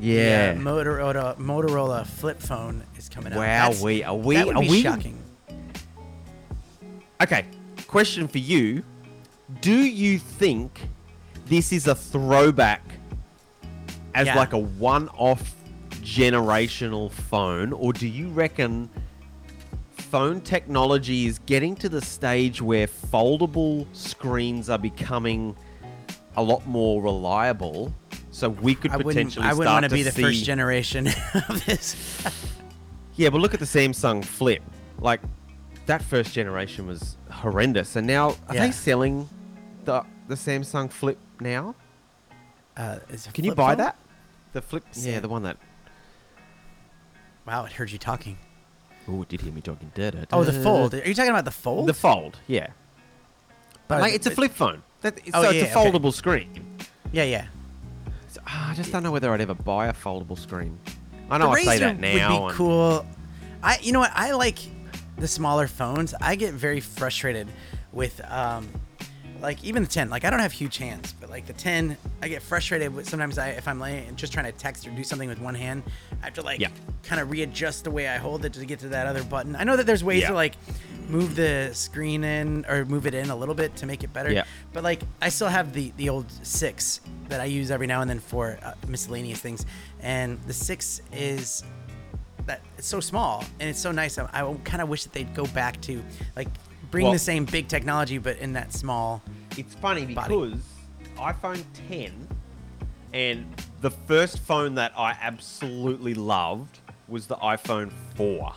yeah. 0.00 0.54
The, 0.54 0.60
uh, 0.60 0.62
Motorola 0.62 1.36
Motorola 1.38 2.06
flip 2.06 2.40
phone 2.40 2.82
is 2.96 3.08
coming 3.10 3.32
out. 3.34 3.38
Wow, 3.38 3.82
we- 3.82 4.02
are 4.02 4.14
we- 4.16 4.36
are 4.38 4.60
we- 4.60 4.82
shocking. 4.82 5.18
Okay, 7.24 7.46
question 7.86 8.28
for 8.28 8.36
you. 8.36 8.84
Do 9.62 9.72
you 9.72 10.18
think 10.18 10.78
this 11.46 11.72
is 11.72 11.86
a 11.86 11.94
throwback 11.94 12.82
as 14.14 14.26
Yeah. 14.26 14.36
like 14.36 14.52
a 14.52 14.58
one 14.58 15.08
off 15.16 15.54
generational 16.02 17.10
phone, 17.10 17.72
or 17.72 17.94
do 17.94 18.06
you 18.06 18.28
reckon 18.28 18.90
phone 19.96 20.42
technology 20.42 21.24
is 21.24 21.38
getting 21.46 21.74
to 21.76 21.88
the 21.88 22.02
stage 22.02 22.60
where 22.60 22.86
foldable 22.86 23.86
screens 23.94 24.68
are 24.68 24.76
becoming 24.76 25.56
a 26.36 26.42
lot 26.42 26.66
more 26.66 27.00
reliable? 27.00 27.90
So 28.32 28.50
we 28.50 28.74
could 28.74 28.90
I 28.90 28.98
potentially 28.98 29.46
I 29.46 29.54
wouldn't 29.54 29.72
want 29.72 29.84
to 29.84 29.88
be 29.88 30.02
the 30.02 30.12
see... 30.12 30.20
first 30.20 30.44
generation 30.44 31.06
of 31.48 31.64
this. 31.64 31.96
Yeah, 33.16 33.30
but 33.30 33.40
look 33.40 33.54
at 33.54 33.60
the 33.60 33.66
Samsung 33.66 34.22
Flip. 34.22 34.62
Like 34.98 35.22
that 35.86 36.02
first 36.02 36.32
generation 36.34 36.86
was 36.86 37.16
horrendous, 37.30 37.96
and 37.96 38.06
now 38.06 38.30
are 38.48 38.54
Yeah. 38.54 38.66
they 38.66 38.70
selling 38.72 39.28
the 39.84 40.02
the 40.28 40.34
Samsung 40.34 40.90
Flip 40.90 41.18
now? 41.40 41.74
Uh, 42.76 42.98
is 43.10 43.26
it 43.26 43.30
a 43.30 43.32
Can 43.32 43.44
you 43.44 43.54
buy 43.54 43.70
phone? 43.72 43.78
that? 43.84 43.96
The 44.52 44.62
Flip, 44.62 44.84
yeah, 44.94 45.00
Sam- 45.14 45.22
the 45.22 45.28
one 45.28 45.42
that. 45.42 45.56
Wow, 47.46 47.64
it 47.66 47.72
heard 47.72 47.90
you 47.90 47.98
talking. 47.98 48.38
Oh, 49.06 49.22
it 49.22 49.28
did 49.28 49.42
hear 49.42 49.52
me 49.52 49.60
talking. 49.60 49.92
Da, 49.94 50.10
da, 50.10 50.24
Oh, 50.32 50.44
the 50.44 50.52
fold. 50.52 50.94
Are 50.94 51.06
you 51.06 51.14
talking 51.14 51.30
about 51.30 51.44
the 51.44 51.50
fold? 51.50 51.88
The 51.88 51.94
Fold, 51.94 52.38
yeah. 52.46 52.68
But 53.86 54.00
like, 54.00 54.14
it's 54.14 54.26
a 54.26 54.30
flip 54.30 54.52
phone. 54.52 54.82
That, 55.02 55.20
Oh, 55.34 55.42
so 55.42 55.50
it's 55.50 55.56
yeah, 55.58 55.64
a 55.64 55.78
okay. 55.78 55.90
foldable 55.98 56.12
screen. 56.14 56.64
Yeah, 57.12 57.24
yeah. 57.24 57.46
So, 58.28 58.40
ah, 58.46 58.70
I 58.70 58.74
just 58.74 58.90
don't 58.90 59.02
know 59.02 59.12
whether 59.12 59.30
I'd 59.30 59.42
ever 59.42 59.52
buy 59.54 59.88
a 59.88 59.92
foldable 59.92 60.38
screen. 60.38 60.78
I 61.30 61.36
know 61.36 61.46
the 61.48 61.52
I 61.52 61.60
Razr 61.60 61.64
say 61.66 61.78
that 61.80 62.00
now. 62.00 62.30
would 62.32 62.38
be 62.40 62.44
and- 62.46 62.52
cool. 62.54 63.06
I, 63.62 63.78
you 63.82 63.92
know 63.92 64.00
what? 64.00 64.12
I 64.14 64.32
like 64.32 64.58
the 65.16 65.28
smaller 65.28 65.66
phones. 65.68 66.14
I 66.20 66.34
get 66.36 66.54
very 66.54 66.80
frustrated 66.80 67.48
with, 67.92 68.20
um, 68.30 68.68
like 69.40 69.62
even 69.62 69.82
the 69.82 69.88
10. 69.88 70.08
Like 70.08 70.24
I 70.24 70.30
don't 70.30 70.40
have 70.40 70.52
huge 70.52 70.78
hands, 70.78 71.12
but 71.20 71.28
like 71.28 71.46
the 71.46 71.52
10, 71.52 71.96
I 72.22 72.28
get 72.28 72.40
frustrated 72.40 72.94
with. 72.94 73.06
Sometimes 73.08 73.36
I, 73.36 73.50
if 73.50 73.68
I'm 73.68 73.78
laying 73.78 74.16
just 74.16 74.32
trying 74.32 74.46
to 74.46 74.52
text 74.52 74.86
or 74.86 74.90
do 74.90 75.04
something 75.04 75.28
with 75.28 75.38
one 75.40 75.54
hand, 75.54 75.82
I 76.22 76.26
have 76.26 76.34
to 76.34 76.42
like 76.42 76.60
Yeah. 76.60 76.68
kind 77.02 77.20
of 77.20 77.30
readjust 77.30 77.84
the 77.84 77.90
way 77.90 78.08
I 78.08 78.16
hold 78.16 78.44
it 78.46 78.54
to 78.54 78.64
get 78.64 78.78
to 78.80 78.88
that 78.90 79.06
other 79.06 79.22
button. 79.22 79.54
I 79.54 79.64
know 79.64 79.76
that 79.76 79.84
there's 79.86 80.02
ways 80.02 80.22
Yeah. 80.22 80.28
to 80.28 80.34
like 80.34 80.54
move 81.08 81.36
the 81.36 81.70
screen 81.74 82.24
in 82.24 82.64
or 82.66 82.86
move 82.86 83.06
it 83.06 83.12
in 83.12 83.28
a 83.28 83.36
little 83.36 83.54
bit 83.54 83.76
to 83.76 83.86
make 83.86 84.02
it 84.02 84.12
better. 84.14 84.32
Yeah. 84.32 84.44
But 84.72 84.82
like 84.82 85.02
I 85.20 85.28
still 85.28 85.48
have 85.48 85.74
the 85.74 85.92
the 85.98 86.08
old 86.08 86.30
six 86.42 87.00
that 87.28 87.40
I 87.42 87.44
use 87.44 87.70
every 87.70 87.86
now 87.86 88.00
and 88.00 88.08
then 88.08 88.20
for 88.20 88.58
uh, 88.62 88.72
miscellaneous 88.88 89.40
things, 89.40 89.66
and 90.00 90.40
the 90.46 90.54
six 90.54 91.02
is 91.12 91.62
that 92.46 92.60
it's 92.78 92.86
so 92.86 93.00
small 93.00 93.44
and 93.60 93.68
it's 93.70 93.78
so 93.80 93.92
nice. 93.92 94.18
I, 94.18 94.28
I 94.32 94.54
kind 94.64 94.82
of 94.82 94.88
wish 94.88 95.04
that 95.04 95.12
they'd 95.12 95.34
go 95.34 95.46
back 95.46 95.80
to 95.82 96.02
like 96.36 96.48
bring 96.90 97.04
Well- 97.04 97.12
the 97.12 97.18
same 97.18 97.44
big 97.44 97.68
technology 97.68 98.18
but 98.18 98.38
in 98.38 98.52
that 98.54 98.72
small. 98.72 99.22
It's 99.56 99.74
funny 99.74 100.06
body. 100.14 100.34
because 100.34 100.60
iPhone 101.16 101.62
10 101.88 102.28
and 103.12 103.46
the 103.80 103.90
first 103.90 104.40
phone 104.40 104.74
that 104.74 104.92
I 104.96 105.16
absolutely 105.20 106.14
loved 106.14 106.80
was 107.08 107.26
the 107.26 107.36
iPhone 107.36 107.92
4. 108.16 108.52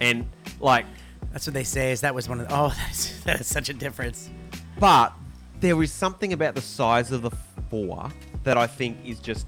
And 0.00 0.26
like, 0.60 0.86
That's 1.32 1.46
what 1.46 1.52
they 1.54 1.64
say. 1.64 1.92
Is 1.92 2.00
that 2.00 2.14
was 2.14 2.28
one 2.28 2.40
of 2.40 2.48
the, 2.48 2.54
oh 2.54 2.68
that 2.76 2.90
is, 2.90 3.20
that 3.24 3.40
is 3.40 3.46
such 3.46 3.68
a 3.68 3.74
difference. 3.74 4.30
but 4.78 5.12
there 5.60 5.80
is 5.82 5.92
something 5.92 6.32
about 6.32 6.54
the 6.56 6.60
size 6.60 7.12
of 7.12 7.22
the 7.22 7.30
4 7.70 8.10
that 8.44 8.56
I 8.56 8.66
think 8.66 8.98
is 9.04 9.20
just 9.20 9.46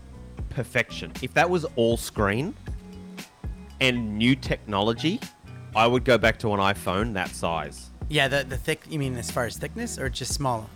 perfection. 0.50 1.10
If 1.22 1.34
that 1.34 1.48
was 1.50 1.64
all 1.76 1.96
screen 1.96 2.54
and 3.84 4.16
new 4.18 4.34
technology, 4.34 5.20
I 5.76 5.86
would 5.86 6.04
go 6.04 6.16
back 6.18 6.38
to 6.40 6.52
an 6.54 6.60
iPhone 6.60 7.12
that 7.14 7.28
size. 7.30 7.90
Yeah, 8.08 8.28
the 8.28 8.44
the 8.44 8.56
thick. 8.56 8.82
You 8.88 8.98
mean 8.98 9.16
as 9.16 9.30
far 9.30 9.44
as 9.46 9.56
thickness 9.56 9.98
or 9.98 10.08
just 10.08 10.32
smaller? 10.34 10.66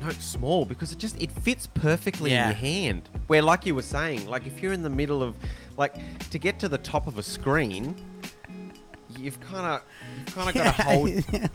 No, 0.00 0.08
it's 0.08 0.24
small 0.24 0.64
because 0.64 0.92
it 0.92 0.98
just 0.98 1.20
it 1.22 1.30
fits 1.30 1.66
perfectly 1.66 2.30
Yeah. 2.32 2.44
in 2.44 2.48
your 2.50 2.56
hand. 2.56 3.08
Where, 3.28 3.42
like 3.42 3.66
you 3.66 3.74
were 3.74 3.82
saying, 3.82 4.26
like 4.26 4.46
if 4.46 4.60
you're 4.62 4.72
in 4.72 4.82
the 4.82 4.90
middle 4.90 5.22
of, 5.22 5.36
like, 5.76 5.94
to 6.30 6.38
get 6.38 6.58
to 6.60 6.68
the 6.68 6.78
top 6.78 7.06
of 7.06 7.18
a 7.18 7.22
screen, 7.22 7.94
you've 9.16 9.40
kind 9.40 9.66
of 9.66 9.82
you've 10.18 10.34
kind 10.34 10.48
of 10.48 10.54
got 10.54 10.76
to 10.76 10.82
hold. 10.82 11.10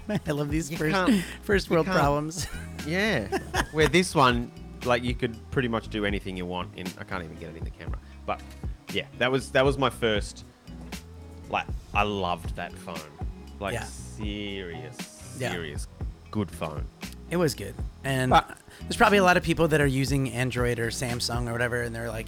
I 0.27 0.31
love 0.31 0.49
these 0.49 0.69
first 0.77 1.23
first 1.43 1.69
world 1.69 1.87
problems. 1.87 2.47
Yeah. 2.85 3.27
Where 3.73 3.87
this 3.89 4.15
one, 4.15 4.49
like, 4.85 5.03
you 5.03 5.13
could 5.13 5.35
pretty 5.51 5.67
much 5.67 5.89
do 5.89 6.05
anything 6.05 6.37
you 6.37 6.45
want. 6.45 6.69
In 6.77 6.87
I 6.97 7.03
can't 7.03 7.23
even 7.23 7.35
get 7.35 7.49
it 7.49 7.57
in 7.57 7.63
the 7.65 7.69
camera, 7.71 7.99
but 8.25 8.41
yeah, 8.93 9.05
that 9.17 9.29
was 9.31 9.51
that 9.51 9.65
was 9.65 9.77
my 9.77 9.89
first. 9.89 10.45
Like, 11.49 11.65
I 11.93 12.03
loved 12.03 12.55
that 12.55 12.73
phone. 12.73 12.99
Like, 13.59 13.73
Yeah. 13.73 13.83
serious, 13.85 14.97
Yeah. 15.39 15.51
serious, 15.51 15.87
good 16.31 16.51
phone. 16.51 16.85
It 17.29 17.37
was 17.37 17.53
good. 17.55 17.75
And 18.03 18.31
But- 18.31 18.57
there's 18.81 18.95
probably 18.97 19.17
a 19.17 19.23
lot 19.23 19.37
of 19.37 19.43
people 19.43 19.67
that 19.69 19.81
are 19.81 19.85
using 19.87 20.31
Android 20.31 20.79
or 20.79 20.87
Samsung 20.89 21.47
or 21.49 21.51
whatever, 21.51 21.81
and 21.81 21.93
they're 21.95 22.09
like, 22.09 22.27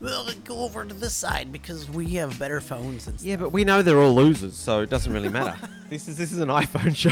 well, 0.00 0.26
go 0.44 0.60
over 0.64 0.84
to 0.84 0.94
this 0.94 1.14
side 1.14 1.52
because 1.52 1.88
we 1.88 2.14
have 2.14 2.36
better 2.38 2.60
phones 2.60 3.06
and 3.06 3.18
stuff. 3.20 3.26
Yeah, 3.26 3.36
but 3.36 3.50
we 3.52 3.64
know 3.64 3.82
they're 3.82 4.00
all 4.00 4.14
losers, 4.14 4.56
so 4.56 4.80
it 4.80 4.90
doesn't 4.90 5.12
really 5.12 5.28
matter. 5.28 5.56
this 5.90 6.08
is 6.08 6.16
this 6.16 6.32
is 6.32 6.38
an 6.40 6.48
iPhone 6.48 6.96
show. 6.96 7.10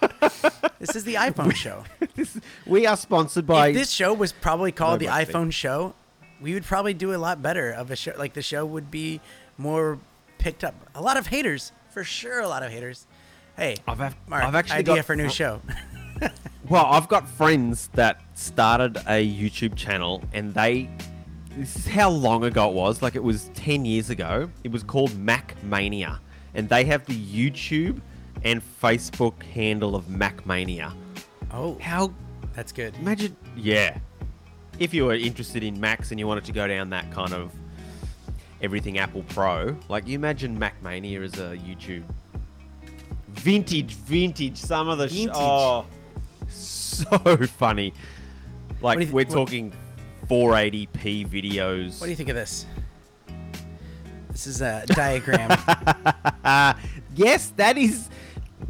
This 0.78 0.96
is 0.96 1.04
the 1.04 1.16
iPhone 1.16 1.54
show. 1.54 1.84
this, 2.16 2.38
we 2.64 2.86
are 2.86 2.96
sponsored 2.96 3.46
by. 3.46 3.68
if 3.68 3.74
this 3.74 3.90
show 3.90 4.14
was 4.14 4.32
probably 4.32 4.72
called 4.72 5.00
the 5.00 5.06
Nobody. 5.08 5.30
iPhone 5.30 5.52
show, 5.52 5.94
we 6.40 6.54
would 6.54 6.64
probably 6.64 6.94
do 6.94 7.14
a 7.14 7.18
lot 7.18 7.42
better 7.42 7.70
of 7.70 7.90
a 7.90 7.96
show. 7.96 8.14
Like 8.16 8.32
the 8.32 8.40
show 8.40 8.64
would 8.64 8.90
be 8.90 9.20
more 9.58 9.98
picked 10.40 10.64
up. 10.64 10.74
A 10.94 11.00
lot 11.00 11.16
of 11.16 11.28
haters, 11.28 11.72
for 11.90 12.02
sure. 12.02 12.40
A 12.40 12.48
lot 12.48 12.62
of 12.62 12.72
haters. 12.72 13.06
Hey, 13.56 13.76
I've, 13.86 13.98
have, 13.98 14.16
Mark, 14.26 14.42
I've 14.42 14.54
actually 14.54 14.78
idea 14.78 14.96
got 14.96 15.04
for 15.04 15.12
a 15.12 15.16
new 15.16 15.28
show. 15.28 15.60
Well, 16.68 16.86
I've 16.86 17.08
got 17.08 17.28
friends 17.28 17.88
that 17.94 18.20
started 18.34 18.98
a 18.98 19.26
YouTube 19.28 19.74
channel, 19.74 20.22
and 20.32 20.54
they. 20.54 20.88
This 21.56 21.74
is 21.74 21.88
how 21.88 22.10
long 22.10 22.44
ago 22.44 22.68
it 22.68 22.74
was. 22.74 23.02
Like 23.02 23.16
it 23.16 23.24
was 23.24 23.50
ten 23.54 23.84
years 23.84 24.08
ago. 24.08 24.48
It 24.62 24.70
was 24.70 24.84
called 24.84 25.18
Mac 25.18 25.60
Mania, 25.64 26.20
and 26.54 26.68
they 26.68 26.84
have 26.84 27.04
the 27.06 27.16
YouTube 27.16 28.00
and 28.44 28.62
Facebook 28.80 29.42
handle 29.42 29.96
of 29.96 30.08
Mac 30.10 30.46
Mania. 30.46 30.92
oh, 31.52 31.76
How 31.80 32.12
that's 32.54 32.70
good. 32.70 32.94
Imagine, 32.98 33.36
yeah. 33.56 33.98
If 34.78 34.94
you 34.94 35.06
were 35.06 35.14
interested 35.14 35.64
in 35.64 35.80
Macs 35.80 36.12
and 36.12 36.20
you 36.20 36.26
wanted 36.28 36.44
to 36.44 36.52
go 36.52 36.68
down 36.68 36.90
that 36.90 37.10
kind 37.10 37.32
of 37.32 37.52
everything 38.62 38.98
Apple 38.98 39.22
Pro, 39.28 39.76
like 39.88 40.06
you 40.06 40.14
imagine 40.14 40.58
Mac 40.58 40.80
Mania 40.82 41.22
as 41.22 41.34
a 41.34 41.56
YouTube 41.58 42.04
vintage, 43.28 43.94
vintage. 43.94 44.56
Some 44.56 44.88
of 44.88 44.98
the 44.98 45.08
sh- 45.08 45.28
oh, 45.32 45.86
so 46.48 47.36
funny. 47.46 47.92
Like 48.80 48.98
th- 48.98 49.10
we're 49.10 49.24
what- 49.24 49.30
talking 49.30 49.72
480p 50.28 51.28
videos. 51.28 52.00
What 52.00 52.06
do 52.06 52.10
you 52.10 52.16
think 52.16 52.28
of 52.28 52.36
this? 52.36 52.66
This 54.30 54.46
is 54.46 54.60
a 54.62 54.84
diagram. 54.86 55.50
Yes, 57.16 57.52
that 57.56 57.76
is 57.76 58.08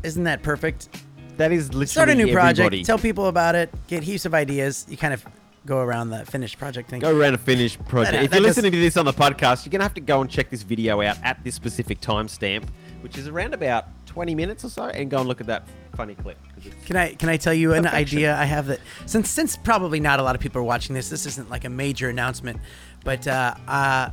Isn't 0.03 0.25
that 0.25 0.43
perfect? 0.43 0.89
that 1.37 1.53
is 1.53 1.69
literally 1.69 1.87
Start 1.87 2.09
a 2.09 2.15
new 2.15 2.33
project. 2.33 2.85
Tell 2.87 2.99
people 2.99 3.27
about 3.27 3.55
it. 3.55 3.71
Get 3.87 4.03
heaps 4.03 4.25
of 4.27 4.35
ideas. 4.35 4.87
You 4.89 4.97
kind 4.97 5.15
of 5.15 5.25
go 5.67 5.79
around 5.79 6.11
the 6.11 6.25
finished 6.27 6.59
project 6.59 6.89
thing. 6.91 7.01
Go 7.01 7.17
around 7.17 7.35
a 7.35 7.39
finished 7.39 7.85
project. 7.87 8.13
That- 8.15 8.25
if 8.25 8.31
that 8.31 8.37
you're 8.39 8.47
does- 8.49 8.57
listening 8.57 8.73
to 8.73 8.81
this 8.81 8.97
on 8.97 9.05
the 9.05 9.13
podcast, 9.13 9.65
you're 9.65 9.71
going 9.71 9.81
to 9.81 9.85
have 9.85 9.95
to 9.95 10.01
go 10.01 10.21
and 10.21 10.31
check 10.31 10.51
this 10.51 10.63
video 10.63 11.01
out 11.03 11.19
at 11.23 11.43
this 11.45 11.55
specific 11.55 12.01
timestamp, 12.01 12.65
which 13.03 13.19
is 13.19 13.29
around 13.29 13.55
about 13.55 13.87
20 14.07 14.35
minutes 14.35 14.65
or 14.65 14.69
so, 14.71 14.85
and 14.85 15.11
go 15.11 15.19
and 15.19 15.29
look 15.29 15.41
at 15.41 15.47
that 15.47 15.69
funny 15.95 16.15
clip. 16.15 16.39
Can 16.87 16.97
I 16.97 17.15
can 17.15 17.29
I 17.29 17.37
tell 17.37 17.53
you 17.55 17.75
an 17.75 17.87
idea 17.87 18.35
I 18.37 18.45
have 18.45 18.67
that 18.67 18.81
since 19.07 19.29
since 19.31 19.57
probably 19.57 20.01
not 20.01 20.19
a 20.19 20.23
lot 20.23 20.35
of 20.35 20.41
people 20.41 20.61
are 20.61 20.65
watching 20.65 20.95
this, 20.95 21.09
this 21.11 21.27
isn't 21.27 21.49
like 21.51 21.65
a 21.65 21.69
major 21.71 22.09
announcement, 22.09 22.59
but 23.05 23.27
uh, 23.29 23.55
uh, 23.69 24.11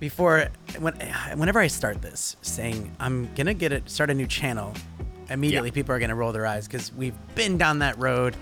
before 0.00 0.48
when 0.78 0.94
whenever 1.36 1.60
I 1.60 1.66
start 1.66 2.02
this 2.02 2.36
saying 2.42 2.94
I'm 3.00 3.28
gonna 3.34 3.54
get 3.54 3.72
it 3.72 3.88
start 3.90 4.10
a 4.10 4.14
new 4.14 4.26
channel, 4.26 4.72
immediately 5.30 5.70
Yeah. 5.70 5.74
people 5.74 5.94
are 5.94 5.98
gonna 5.98 6.14
roll 6.14 6.32
their 6.32 6.46
eyes 6.46 6.66
because 6.66 6.92
we've 6.94 7.14
been 7.34 7.58
down 7.58 7.80
that 7.80 7.98
road 7.98 8.36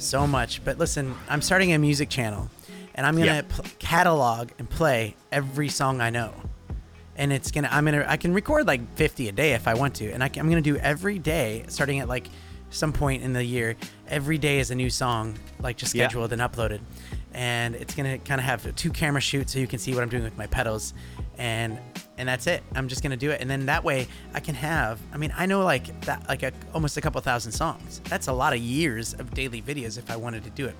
so 0.00 0.26
much. 0.26 0.64
But 0.64 0.78
listen, 0.78 1.14
I'm 1.28 1.42
starting 1.42 1.72
a 1.72 1.78
music 1.78 2.08
channel, 2.08 2.48
and 2.94 3.06
I'm 3.06 3.14
gonna 3.16 3.26
Yeah. 3.26 3.42
pl- 3.48 3.64
catalog 3.78 4.50
and 4.58 4.68
play 4.68 5.16
every 5.32 5.68
song 5.68 6.00
I 6.00 6.10
know. 6.10 6.32
And 7.16 7.32
it's 7.32 7.50
gonna, 7.50 7.68
I'm 7.70 7.84
gonna, 7.84 8.04
I 8.08 8.16
can 8.16 8.32
record 8.32 8.66
like 8.66 8.80
50 8.96 9.28
a 9.28 9.32
day 9.32 9.52
if 9.52 9.68
I 9.68 9.74
want 9.74 9.94
to, 9.96 10.10
and 10.10 10.22
I 10.24 10.26
I'm 10.26 10.48
gonna 10.48 10.60
do 10.62 10.76
every 10.76 11.18
day, 11.18 11.64
starting 11.68 11.98
at 12.00 12.08
like 12.08 12.28
some 12.70 12.92
point 12.92 13.22
in 13.22 13.32
the 13.32 13.44
year. 13.44 13.76
Every 14.08 14.38
day 14.38 14.58
is 14.60 14.70
a 14.70 14.74
new 14.74 14.90
song, 14.90 15.36
like 15.60 15.76
just 15.76 15.94
Yeah. 15.94 16.06
scheduled 16.08 16.32
and 16.32 16.40
uploaded, 16.40 16.80
and 17.32 17.74
it's 17.74 17.94
gonna 17.94 18.18
kind 18.18 18.40
of 18.40 18.44
have 18.44 18.74
two 18.74 18.90
camera 18.90 19.20
shoots 19.20 19.52
so 19.52 19.58
you 19.58 19.66
can 19.66 19.78
see 19.78 19.94
what 19.94 20.02
I'm 20.02 20.08
doing 20.08 20.24
with 20.24 20.36
my 20.36 20.46
pedals, 20.46 20.94
and 21.38 21.78
and 22.18 22.28
that's 22.28 22.46
it. 22.46 22.62
I'm 22.74 22.88
just 22.88 23.02
gonna 23.02 23.16
do 23.16 23.30
it, 23.30 23.40
and 23.40 23.48
then 23.48 23.66
that 23.66 23.84
way 23.84 24.06
I 24.34 24.40
can 24.40 24.54
have. 24.54 25.00
I 25.12 25.16
mean, 25.16 25.32
I 25.36 25.46
know 25.46 25.64
like 25.64 26.00
that, 26.02 26.28
like 26.28 26.42
a, 26.42 26.52
almost 26.74 26.96
a 26.96 27.00
couple 27.00 27.20
thousand 27.20 27.52
songs. 27.52 28.00
That's 28.08 28.28
a 28.28 28.32
lot 28.32 28.52
of 28.52 28.58
years 28.58 29.14
of 29.14 29.32
daily 29.32 29.62
videos 29.62 29.96
if 29.98 30.10
I 30.10 30.16
wanted 30.16 30.44
to 30.44 30.50
do 30.50 30.66
it, 30.66 30.76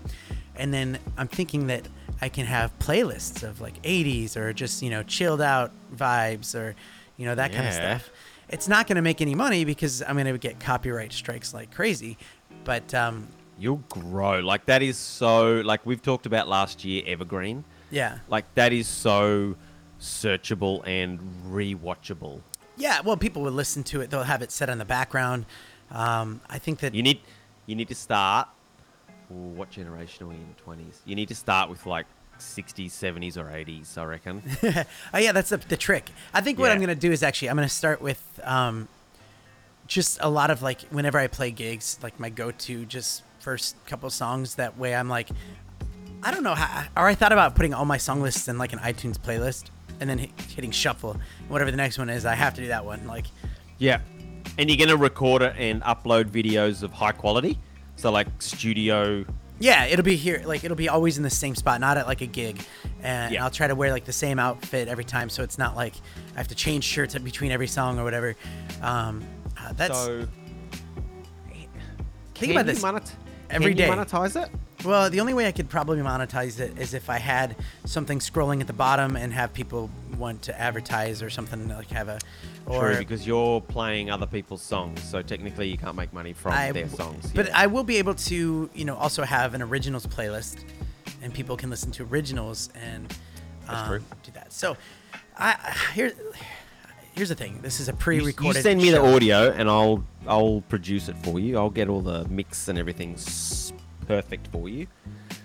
and 0.57 0.73
then 0.75 0.99
I'm 1.17 1.29
thinking 1.29 1.67
that 1.69 1.89
I 2.21 2.29
can 2.29 2.47
have 2.47 2.77
playlists 2.79 3.43
of 3.43 3.61
like 3.61 3.81
80s 3.83 4.37
or 4.37 4.53
just 4.53 4.83
you 4.83 4.91
know 4.91 5.03
chilled 5.03 5.41
out 5.41 5.73
vibes 5.95 6.55
or 6.55 6.75
you 7.17 7.27
know 7.27 7.35
that 7.35 7.53
kind 7.53 7.67
of 7.69 7.75
stuff. 7.75 8.11
It's 8.49 8.67
not 8.67 8.89
gonna 8.89 9.03
make 9.03 9.21
any 9.21 9.35
money 9.35 9.65
because 9.65 10.03
I'm 10.03 10.17
gonna 10.17 10.37
get 10.37 10.59
copyright 10.59 11.13
strikes 11.13 11.55
like 11.55 11.73
crazy, 11.73 12.19
but 12.65 12.93
um, 12.95 13.29
You'll 13.61 13.85
grow. 13.91 14.41
Like, 14.41 14.65
that 14.67 14.83
is 14.83 14.97
so, 14.97 15.61
like, 15.61 15.85
we've 15.85 16.03
talked 16.03 16.25
about 16.27 16.49
last 16.49 16.85
year, 16.85 17.03
Evergreen. 17.07 17.65
yeah, 17.91 18.19
Like, 18.29 18.47
that 18.55 18.73
is 18.73 18.89
so 18.89 19.55
searchable 20.01 20.83
and 20.87 21.21
rewatchable. 21.47 22.41
yeah. 22.77 23.01
Well, 23.03 23.17
people 23.19 23.43
will 23.43 23.53
listen 23.53 23.83
to 23.85 24.01
it. 24.01 24.11
They'll 24.11 24.23
have 24.23 24.41
it 24.43 24.51
set 24.51 24.71
on 24.71 24.79
the 24.79 24.85
background. 24.87 25.45
Um, 25.91 26.41
I 26.49 26.59
think 26.59 26.81
that 26.81 26.95
You 26.95 27.03
need, 27.03 27.21
you 27.67 27.75
need 27.77 27.89
to 27.89 27.95
start. 27.95 28.49
What 29.29 29.71
generation 29.71 30.25
are 30.25 30.29
we 30.31 30.37
in? 30.37 30.55
20s. 30.67 30.97
You 31.05 31.15
need 31.15 31.29
to 31.29 31.35
start 31.35 31.69
with, 31.69 31.85
like, 31.87 32.07
60s, 32.39 32.87
70s, 32.93 33.37
or 33.37 33.45
80s, 33.45 33.99
I 33.99 34.05
reckon. 34.05 34.43
oh 35.13 35.19
yeah, 35.19 35.33
that's 35.33 35.51
the, 35.51 35.59
the 35.59 35.77
trick. 35.77 36.09
I 36.33 36.41
think 36.41 36.59
what 36.59 36.69
Yeah. 36.69 36.73
I'm 36.75 36.81
gonna 36.81 36.95
do 36.95 37.13
is 37.13 37.23
actually 37.23 37.51
I'm 37.51 37.57
gonna 37.57 37.69
start 37.69 38.01
with 38.01 38.41
um, 38.45 38.89
just 39.87 40.17
a 40.23 40.31
lot 40.31 40.51
of 40.51 40.63
like 40.63 40.81
whenever 40.89 41.19
I 41.19 41.27
play 41.27 41.51
gigs, 41.51 41.99
like 42.03 42.19
my 42.19 42.31
go-to 42.31 42.87
just 42.87 43.23
first 43.41 43.77
couple 43.87 44.09
songs. 44.11 44.55
That 44.57 44.79
way 44.79 44.95
I'm 44.95 45.09
like, 45.09 45.29
I 46.23 46.31
don't 46.31 46.43
know 46.43 46.55
how. 46.55 46.85
Or 46.97 47.07
I 47.09 47.15
thought 47.15 47.33
about 47.33 47.55
putting 47.55 47.75
all 47.75 47.85
my 47.85 47.97
song 47.99 48.21
lists 48.23 48.49
in 48.49 48.59
like 48.59 48.73
an 48.73 48.79
iTunes 48.81 49.19
playlist 49.19 49.65
and 50.01 50.09
then 50.09 50.19
hit, 50.19 50.31
hitting 50.55 50.71
shuffle. 50.71 51.17
Whatever 51.49 51.71
the 51.71 51.77
next 51.77 51.99
one 51.99 52.09
is, 52.11 52.25
I 52.25 52.35
have 52.35 52.55
to 52.55 52.61
do 52.63 52.69
that 52.69 52.85
one. 52.85 53.07
Like, 53.07 53.27
Yeah. 53.79 54.01
And 54.59 54.69
you're 54.71 54.87
to 54.89 54.97
record 54.97 55.43
it 55.43 55.55
and 55.59 55.83
upload 55.83 56.25
videos 56.25 56.83
of 56.83 56.93
high 56.93 57.13
quality. 57.13 57.59
So, 57.97 58.11
like, 58.11 58.27
studio. 58.41 59.25
yeah, 59.59 59.85
it'll 59.85 60.05
be 60.05 60.17
here. 60.17 60.43
Like 60.45 60.65
it'll 60.65 60.77
be 60.77 60.89
always 60.89 61.19
in 61.19 61.23
the 61.23 61.31
same 61.31 61.55
spot, 61.55 61.81
not 61.81 61.97
at 61.99 62.07
like 62.07 62.21
a 62.23 62.27
gig. 62.27 62.61
And 63.03 63.33
Yeah. 63.35 63.45
I'll 63.45 63.51
try 63.51 63.67
to 63.69 63.75
wear 63.75 63.93
like 63.93 64.05
the 64.07 64.13
same 64.13 64.39
outfit 64.39 64.89
every 64.89 65.05
time, 65.05 65.29
so 65.31 65.43
it's 65.43 65.57
not 65.59 65.77
like 65.77 65.95
I 66.35 66.39
have 66.39 66.49
to 66.49 66.55
change 66.55 66.85
shirts 66.85 67.17
between 67.19 67.53
every 67.53 67.67
song 67.69 67.99
or 67.99 68.05
whatever. 68.05 68.37
Um, 68.83 69.23
uh, 69.59 69.73
that's 69.75 69.97
so. 69.97 70.27
Think 72.35 72.53
about 72.53 72.67
this. 72.67 72.83
monet- 72.83 73.03
Every 73.51 73.75
can 73.75 73.91
you 73.91 73.97
monetize 73.97 74.43
it? 74.43 74.51
Well, 74.85 75.11
the 75.11 75.21
only 75.21 75.35
way 75.35 75.47
I 75.47 75.53
could 75.53 75.69
probably 75.69 75.99
monetize 75.99 76.59
it 76.59 76.79
is 76.79 76.95
if 76.95 77.11
I 77.11 77.19
had 77.19 77.57
something 77.85 78.19
scrolling 78.19 78.61
at 78.61 78.67
the 78.67 78.73
bottom 78.73 79.17
and 79.17 79.33
have 79.33 79.53
people 79.53 79.91
want 80.17 80.43
to 80.43 80.59
advertise 80.59 81.23
or 81.23 81.29
something 81.31 81.69
like 81.69 81.89
have 81.91 82.09
a 82.09 82.19
or 82.67 82.93
True, 82.93 82.99
because 82.99 83.27
you're 83.27 83.61
playing 83.61 84.11
other 84.11 84.27
people's 84.27 84.63
songs, 84.63 85.03
so 85.03 85.23
technically 85.23 85.69
you 85.69 85.77
can't 85.77 85.97
make 85.97 86.13
money 86.13 86.33
from 86.33 86.53
I 86.53 86.73
their 86.73 86.85
w- 86.85 86.97
songs. 86.97 87.31
But 87.35 87.47
yeah. 87.47 87.59
I 87.59 87.67
will 87.67 87.85
be 87.85 87.97
able 87.97 88.15
to, 88.15 88.71
you 88.73 88.85
know, 88.85 88.97
also 88.97 89.23
have 89.25 89.55
an 89.55 89.63
originals 89.63 90.07
playlist, 90.07 90.65
and 91.23 91.35
people 91.35 91.57
can 91.57 91.69
listen 91.69 91.91
to 91.93 92.05
originals 92.05 92.71
and 92.75 93.09
That's 93.67 93.81
um, 93.81 93.89
true. 93.89 94.03
do 94.23 94.33
that. 94.33 94.53
So, 94.53 94.77
I 95.37 95.75
here, 95.95 96.13
here's 97.15 97.29
the 97.29 97.35
thing. 97.35 97.59
This 97.63 97.81
is 97.81 97.89
a 97.89 97.93
pre-recorded. 97.93 98.57
You 98.59 98.63
send 98.63 98.81
me 98.83 98.91
show. 98.91 99.03
the 99.03 99.15
audio, 99.15 99.51
and 99.53 99.69
I'll 99.69 100.05
I'll 100.27 100.63
produce 100.69 101.09
it 101.09 101.17
for 101.19 101.39
you. 101.41 101.59
I'll 101.59 101.71
get 101.71 101.89
all 101.89 102.01
the 102.01 102.27
mix 102.29 102.69
and 102.69 102.79
everything 102.79 103.17
perfect 104.07 104.49
for 104.49 104.69
you. 104.69 104.87
and 105.31 105.39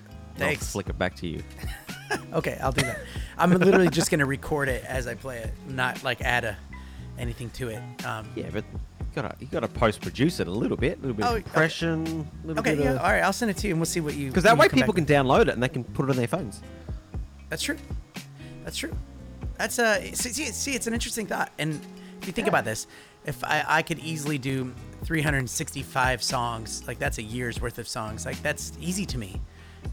I'll 0.44 0.50
Thanks. 0.50 0.72
flick 0.72 0.90
it 0.90 0.98
back 0.98 1.16
to 1.18 1.28
you. 1.28 1.44
Okay, 2.34 2.58
I'll 2.62 2.72
do 2.72 2.82
that. 2.82 3.00
I'm 3.38 3.52
literally 3.52 3.90
just 3.90 4.12
gonna 4.12 4.28
record 4.28 4.70
it 4.70 4.84
as 4.86 5.08
I 5.08 5.16
play 5.16 5.40
it, 5.40 5.52
not 5.68 6.04
like 6.04 6.22
add 6.22 6.44
a 6.46 6.56
anything 7.18 7.50
to 7.52 7.70
it. 7.70 7.82
Um, 8.06 8.28
Yeah, 8.36 8.50
but 8.54 8.64
you 8.74 9.06
gotta 9.16 9.36
you 9.40 9.48
gotta 9.48 9.68
post 9.68 10.02
produce 10.02 10.40
it 10.40 10.48
a 10.48 10.52
little 10.52 10.78
bit, 10.78 11.00
a 11.00 11.02
little 11.02 11.16
bit 11.16 11.26
Oh, 11.26 11.30
of 11.30 11.36
okay. 11.38 11.46
impression, 11.46 12.30
a 12.44 12.48
little 12.48 12.60
Okay, 12.62 12.76
bit 12.76 12.84
yeah, 12.84 12.92
of 12.92 12.98
all 13.00 13.12
right. 13.12 13.24
I'll 13.24 13.34
send 13.34 13.50
it 13.50 13.58
to 13.58 13.68
you, 13.68 13.74
and 13.74 13.80
we'll 13.82 13.86
see 13.88 14.02
what 14.02 14.14
you. 14.16 14.28
because 14.28 14.44
that 14.44 14.56
way 14.58 14.70
people 14.70 14.94
can 14.94 15.06
download 15.06 15.44
it 15.44 15.50
and 15.50 15.64
they 15.64 15.68
can 15.68 15.84
put 15.84 16.06
it 16.06 16.10
on 16.12 16.16
their 16.16 16.28
phones. 16.28 16.62
That's 17.50 17.64
true. 17.64 17.78
That's 18.64 18.78
true. 18.78 18.96
That's 19.58 19.80
a 19.80 20.12
see, 20.14 20.32
see, 20.46 20.76
it's 20.76 20.88
an 20.88 20.94
interesting 20.94 21.26
thought. 21.28 21.52
And 21.60 21.80
if 22.22 22.28
you 22.28 22.34
think 22.34 22.48
about 22.48 22.66
this, 22.66 22.88
if 23.26 23.44
I, 23.44 23.64
I 23.68 23.82
could 23.82 24.00
easily 24.00 24.38
do 24.38 24.74
365 25.04 26.22
songs, 26.24 26.88
like 26.88 27.00
that's 27.00 27.18
a 27.18 27.24
year's 27.24 27.62
worth 27.62 27.78
of 27.80 27.88
songs. 27.88 28.26
Like 28.26 28.42
that's 28.42 28.74
easy 28.80 29.06
to 29.08 29.18
me. 29.18 29.42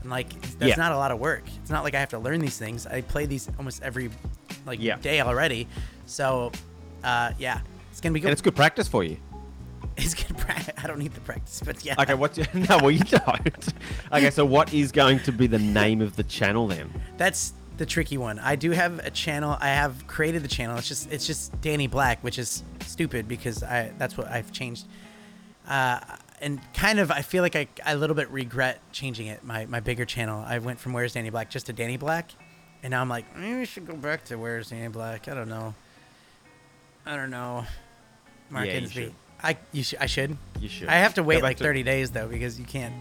And 0.02 0.10
like 0.10 0.30
that's 0.58 0.70
Yeah. 0.70 0.74
not 0.76 0.92
a 0.92 0.96
lot 0.96 1.10
of 1.10 1.18
work. 1.18 1.44
It's 1.60 1.70
not 1.70 1.84
like 1.84 1.94
I 1.94 2.00
have 2.00 2.10
to 2.10 2.18
learn 2.18 2.40
these 2.40 2.58
things. 2.58 2.86
I 2.86 3.00
play 3.02 3.26
these 3.26 3.48
almost 3.58 3.82
every 3.82 4.10
like 4.66 4.80
Yeah. 4.80 4.96
day 4.96 5.20
already. 5.20 5.68
So 6.06 6.52
uh 7.04 7.32
yeah, 7.38 7.60
it's 7.90 8.00
going 8.00 8.12
to 8.12 8.14
be 8.14 8.20
good. 8.20 8.28
And 8.28 8.32
it's 8.32 8.42
good 8.42 8.56
practice 8.56 8.88
for 8.88 9.04
you. 9.04 9.16
It's 9.96 10.14
good 10.14 10.38
practice. 10.38 10.72
I 10.82 10.86
don't 10.86 10.98
need 10.98 11.12
the 11.12 11.20
practice, 11.20 11.60
but 11.64 11.84
yeah. 11.84 11.94
Okay, 11.98 12.14
what's 12.14 12.38
your, 12.38 12.46
no? 12.54 12.78
Well, 12.78 12.90
you 12.90 13.04
don't. 13.04 13.68
Okay, 14.10 14.30
so 14.30 14.42
what 14.46 14.72
is 14.72 14.90
going 14.90 15.18
to 15.20 15.32
be 15.32 15.46
the 15.46 15.58
name 15.58 16.00
of 16.00 16.16
the 16.16 16.22
channel 16.22 16.66
then? 16.66 16.90
That's 17.18 17.52
the 17.76 17.86
tricky 17.86 18.18
one. 18.18 18.38
I 18.38 18.56
do 18.56 18.70
have 18.72 18.98
a 19.00 19.10
channel. 19.10 19.56
I 19.60 19.68
have 19.68 20.06
created 20.06 20.42
the 20.42 20.48
channel. 20.48 20.76
It's 20.78 20.88
just 20.88 21.10
it's 21.12 21.26
just 21.26 21.58
Danny 21.60 21.86
Black, 21.86 22.22
which 22.22 22.38
is 22.38 22.62
stupid 22.86 23.26
because 23.28 23.62
I 23.62 23.92
that's 23.98 24.16
what 24.16 24.28
I've 24.28 24.52
changed. 24.52 24.86
Uh, 25.68 26.00
and 26.40 26.60
kind 26.74 26.98
of 26.98 27.10
I 27.10 27.22
feel 27.22 27.42
like 27.42 27.54
I, 27.56 27.68
I 27.86 27.92
a 27.92 27.96
little 27.96 28.16
bit 28.16 28.28
regret 28.30 28.80
changing 28.92 29.28
it. 29.28 29.44
My 29.44 29.66
my 29.66 29.80
bigger 29.80 30.04
channel. 30.04 30.44
I 30.46 30.58
went 30.58 30.78
from 30.80 30.92
Where's 30.92 31.12
Danny 31.14 31.30
Black 31.30 31.50
just 31.50 31.66
to 31.66 31.72
Danny 31.72 31.96
Black, 31.96 32.30
and 32.82 32.90
now 32.90 33.00
I'm 33.00 33.08
like, 33.08 33.36
maybe 33.36 33.58
we 33.60 33.64
should 33.64 33.86
go 33.86 33.94
back 33.94 34.24
to 34.26 34.36
where's 34.36 34.70
Danny 34.70 34.88
Black. 34.88 35.28
I 35.28 35.34
don't 35.34 35.48
know. 35.48 35.74
I 37.06 37.16
don't 37.16 37.30
know. 37.30 37.64
Mark 38.50 38.66
Yeah, 38.66 38.74
you 38.78 38.86
Insby. 38.86 38.92
should. 38.92 39.14
I 39.42 39.56
you 39.72 39.82
should 39.82 39.98
I 39.98 40.06
should. 40.06 40.36
You 40.60 40.68
should. 40.68 40.88
I 40.88 40.94
have 40.96 41.14
to 41.14 41.22
wait 41.22 41.42
like 41.42 41.56
to- 41.58 41.64
30 41.64 41.82
days 41.84 42.10
though 42.10 42.28
because 42.28 42.58
you 42.58 42.64
can't 42.66 42.94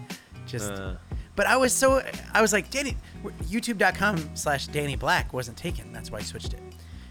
just. 0.46 0.70
Uh, 0.72 0.94
but 1.36 1.46
I 1.46 1.56
was 1.56 1.72
so 1.72 2.02
I 2.32 2.40
was 2.42 2.52
like 2.52 2.70
Danny, 2.70 2.96
YouTube.com/slash 3.44 4.66
Danny 4.68 4.96
Black 4.96 5.32
wasn't 5.32 5.56
taken. 5.56 5.92
That's 5.92 6.10
why 6.10 6.18
I 6.18 6.22
switched 6.22 6.52
it. 6.54 6.60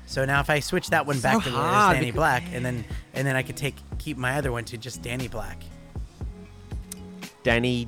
So 0.06 0.26
now 0.26 0.40
if 0.42 0.50
I 0.50 0.60
switch 0.60 0.90
that 0.90 1.06
one 1.06 1.20
back 1.22 1.36
So 1.44 1.50
to 1.50 1.56
hard 1.56 1.96
Danny 1.96 2.08
because- 2.08 2.18
Black, 2.20 2.44
and 2.54 2.66
then 2.66 2.84
and 3.14 3.26
then 3.26 3.36
I 3.36 3.44
could 3.44 3.58
take 3.58 3.76
keep 3.98 4.18
my 4.18 4.36
other 4.38 4.52
one 4.52 4.66
to 4.66 4.78
just 4.78 5.02
Danny 5.02 5.28
Black. 5.28 5.62
Danny. 7.44 7.88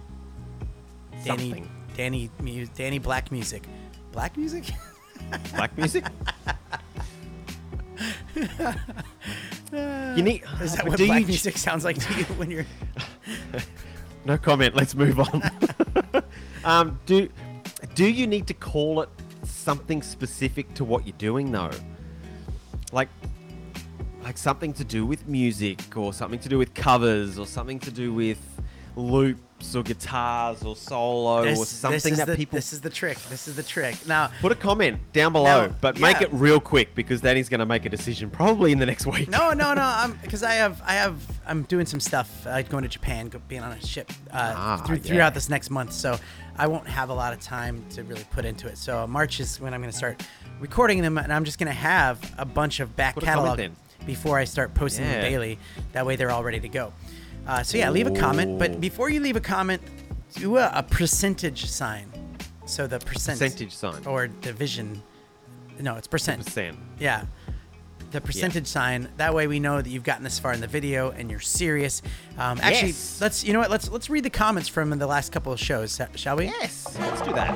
Danny 1.23 1.49
Something. 1.49 1.69
Danny 1.95 2.29
Danny 2.75 2.99
Black 2.99 3.31
music. 3.31 3.63
Black 4.11 4.35
music? 4.37 4.65
Black 5.55 5.77
music. 5.77 6.05
you 9.73 10.21
need. 10.21 10.43
Is 10.61 10.75
that 10.75 10.85
uh, 10.85 10.89
what 10.89 10.97
do 10.97 11.05
black 11.05 11.21
you- 11.21 11.27
music 11.27 11.57
sounds 11.57 11.83
like 11.85 11.97
to 11.97 12.13
you 12.17 12.23
when 12.35 12.49
you're 12.51 12.65
No 14.25 14.37
comment. 14.37 14.75
Let's 14.75 14.95
move 14.95 15.19
on. 15.19 15.41
um, 16.63 16.99
do 17.05 17.29
do 17.95 18.05
you 18.09 18.27
need 18.27 18.47
to 18.47 18.53
call 18.53 19.01
it 19.01 19.09
something 19.43 20.01
specific 20.01 20.73
to 20.75 20.83
what 20.83 21.05
you're 21.05 21.17
doing 21.17 21.51
though? 21.51 21.71
Like 22.91 23.09
like 24.23 24.37
something 24.37 24.71
to 24.73 24.83
do 24.83 25.05
with 25.05 25.27
music 25.27 25.97
or 25.97 26.13
something 26.13 26.39
to 26.39 26.49
do 26.49 26.57
with 26.57 26.73
covers 26.73 27.37
or 27.37 27.45
something 27.45 27.79
to 27.79 27.91
do 27.91 28.13
with 28.13 28.39
loops 28.95 29.75
or 29.75 29.83
guitars 29.83 30.63
or 30.63 30.75
solo 30.75 31.49
or 31.49 31.65
something 31.65 32.15
that 32.15 32.27
the, 32.27 32.35
people 32.35 32.57
This 32.57 32.73
is 32.73 32.81
the 32.81 32.89
trick. 32.89 33.17
This 33.29 33.47
is 33.47 33.55
the 33.55 33.63
trick. 33.63 33.95
Now, 34.05 34.29
put 34.41 34.51
a 34.51 34.55
comment 34.55 34.99
down 35.13 35.31
below, 35.31 35.67
Now, 35.67 35.75
but 35.79 35.99
make 35.99 36.19
yeah. 36.19 36.27
it 36.27 36.33
real 36.33 36.59
quick 36.59 36.93
because 36.95 37.21
Danny's 37.21 37.47
going 37.49 37.59
to 37.59 37.65
make 37.65 37.85
a 37.85 37.89
decision 37.89 38.29
probably 38.29 38.71
in 38.71 38.79
the 38.79 38.85
next 38.85 39.05
week. 39.05 39.29
no, 39.29 39.51
no, 39.53 39.73
no. 39.73 40.13
Because 40.21 40.43
I 40.43 40.53
have, 40.55 40.81
I 40.85 40.93
have, 40.93 41.15
I'm 41.45 41.63
doing 41.63 41.85
some 41.85 41.99
stuff. 41.99 42.45
Uh, 42.45 42.61
going 42.63 42.83
to 42.83 42.89
Japan, 42.89 43.31
being 43.47 43.61
on 43.61 43.71
a 43.71 43.81
ship 43.81 44.11
uh, 44.31 44.53
Ah, 44.55 44.83
through, 44.85 44.97
yeah. 44.97 45.01
throughout 45.03 45.33
this 45.33 45.49
next 45.49 45.69
month. 45.69 45.93
So 45.93 46.17
I 46.57 46.67
won't 46.67 46.87
have 46.87 47.09
a 47.09 47.13
lot 47.13 47.33
of 47.33 47.39
time 47.39 47.85
to 47.91 48.03
really 48.03 48.25
put 48.31 48.45
into 48.45 48.67
it. 48.67 48.77
So 48.77 49.07
March 49.07 49.39
is 49.39 49.59
when 49.59 49.73
I'm 49.73 49.81
going 49.81 49.91
to 49.91 49.97
start 49.97 50.21
recording 50.59 51.01
them, 51.01 51.17
and 51.17 51.31
I'm 51.31 51.45
just 51.45 51.57
going 51.57 51.67
to 51.67 51.73
have 51.73 52.33
a 52.37 52.45
bunch 52.45 52.79
of 52.79 52.95
back 52.95 53.15
Put 53.15 53.23
catalog 53.23 53.59
before 54.05 54.37
I 54.37 54.43
start 54.43 54.73
posting 54.73 55.05
them 55.05 55.21
daily. 55.21 55.57
That 55.93 56.05
way, 56.05 56.15
they're 56.15 56.31
all 56.31 56.43
ready 56.43 56.59
to 56.59 56.69
go. 56.69 56.93
Uh, 57.47 57.61
so 57.63 57.77
yeah, 57.77 57.89
leave 57.89 58.07
a 58.07 58.11
comment. 58.11 58.57
But 58.59 58.79
before 58.79 59.09
you 59.09 59.19
leave 59.19 59.35
a 59.35 59.41
comment, 59.41 59.81
do 60.35 60.57
a, 60.57 60.71
a 60.73 60.83
percentage 60.83 61.65
sign. 61.65 62.09
So 62.65 62.87
the 62.87 62.99
percent 62.99 63.39
Percentage 63.39 63.75
sign. 63.75 64.05
or 64.05 64.27
division. 64.27 65.01
No, 65.79 65.95
it's 65.95 66.07
percent. 66.07 66.45
Percent. 66.45 66.77
Yeah. 66.99 67.25
The 68.11 68.21
percentage 68.21 68.67
sign. 68.67 69.09
That 69.17 69.33
way 69.33 69.47
we 69.47 69.59
know 69.59 69.81
that 69.81 69.89
you've 69.89 70.03
gotten 70.03 70.23
this 70.23 70.37
far 70.39 70.53
in 70.53 70.61
the 70.61 70.67
video 70.67 71.09
and 71.11 71.29
you're 71.31 71.39
serious. 71.39 72.01
Um, 72.37 72.59
actually, 72.61 72.89
Yes. 72.89 73.19
let's 73.19 73.43
you 73.43 73.53
know 73.53 73.59
what? 73.59 73.71
Let's 73.71 73.89
let's 73.89 74.07
read 74.09 74.23
the 74.23 74.29
comments 74.29 74.69
from 74.69 74.91
the 74.91 75.07
last 75.07 75.31
couple 75.31 75.51
of 75.51 75.59
shows, 75.59 75.99
shall 76.15 76.35
we? 76.37 76.45
Yes, 76.45 76.95
let's 76.99 77.21
do 77.23 77.33
that. 77.33 77.51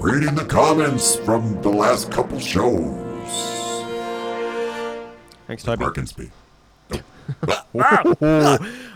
Reading 0.00 0.34
the 0.34 0.46
comments 0.46 1.16
from 1.16 1.60
the 1.60 1.68
last 1.68 2.10
couple 2.10 2.40
shows. 2.40 3.04
Thanks, 5.46 5.62
Toby. 5.62 5.84
Markinsby. 5.84 6.30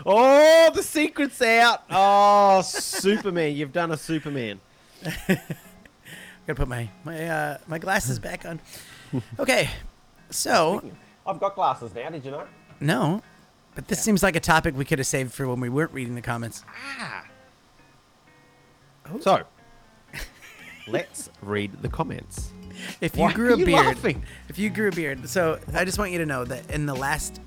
Oh, 0.05 0.71
the 0.73 0.83
secret's 0.83 1.41
out. 1.41 1.83
Oh, 1.89 2.61
Superman. 2.61 3.55
You've 3.55 3.71
done 3.71 3.91
a 3.91 3.97
Superman. 3.97 4.59
Gotta 5.27 6.55
put 6.55 6.67
my 6.67 6.89
my 7.05 7.25
uh, 7.25 7.57
my 7.67 7.77
glasses 7.77 8.19
back 8.19 8.45
on. 8.45 8.59
Okay, 9.39 9.69
so 10.29 10.83
I've 11.25 11.39
got 11.39 11.55
glasses 11.55 11.93
now. 11.95 12.09
Did 12.09 12.25
you 12.25 12.31
know? 12.31 12.43
no, 12.81 13.21
but 13.75 13.87
this 13.87 14.01
seems 14.01 14.23
like 14.23 14.35
a 14.35 14.41
topic 14.41 14.75
we 14.75 14.83
could 14.83 14.99
have 14.99 15.07
saved 15.07 15.31
for 15.31 15.47
when 15.47 15.59
we 15.61 15.69
weren't 15.69 15.93
reading 15.93 16.15
the 16.15 16.21
comments. 16.21 16.63
Ah 16.99 17.23
So, 19.21 19.43
let's 20.87 21.29
read 21.41 21.81
the 21.81 21.89
comments. 21.89 22.51
If 22.99 23.15
you 23.15 23.21
Why 23.21 23.33
grew 23.33 23.53
a 23.53 23.57
you 23.57 23.65
beard, 23.65 23.85
laughing? 23.85 24.23
if 24.49 24.57
you 24.59 24.69
grew 24.69 24.89
a 24.89 24.91
beard, 24.91 25.29
so 25.29 25.59
I 25.73 25.85
just 25.85 25.97
want 25.97 26.11
you 26.11 26.17
to 26.17 26.25
know 26.25 26.43
that 26.43 26.69
in 26.71 26.85
the 26.87 26.95
last 26.95 27.39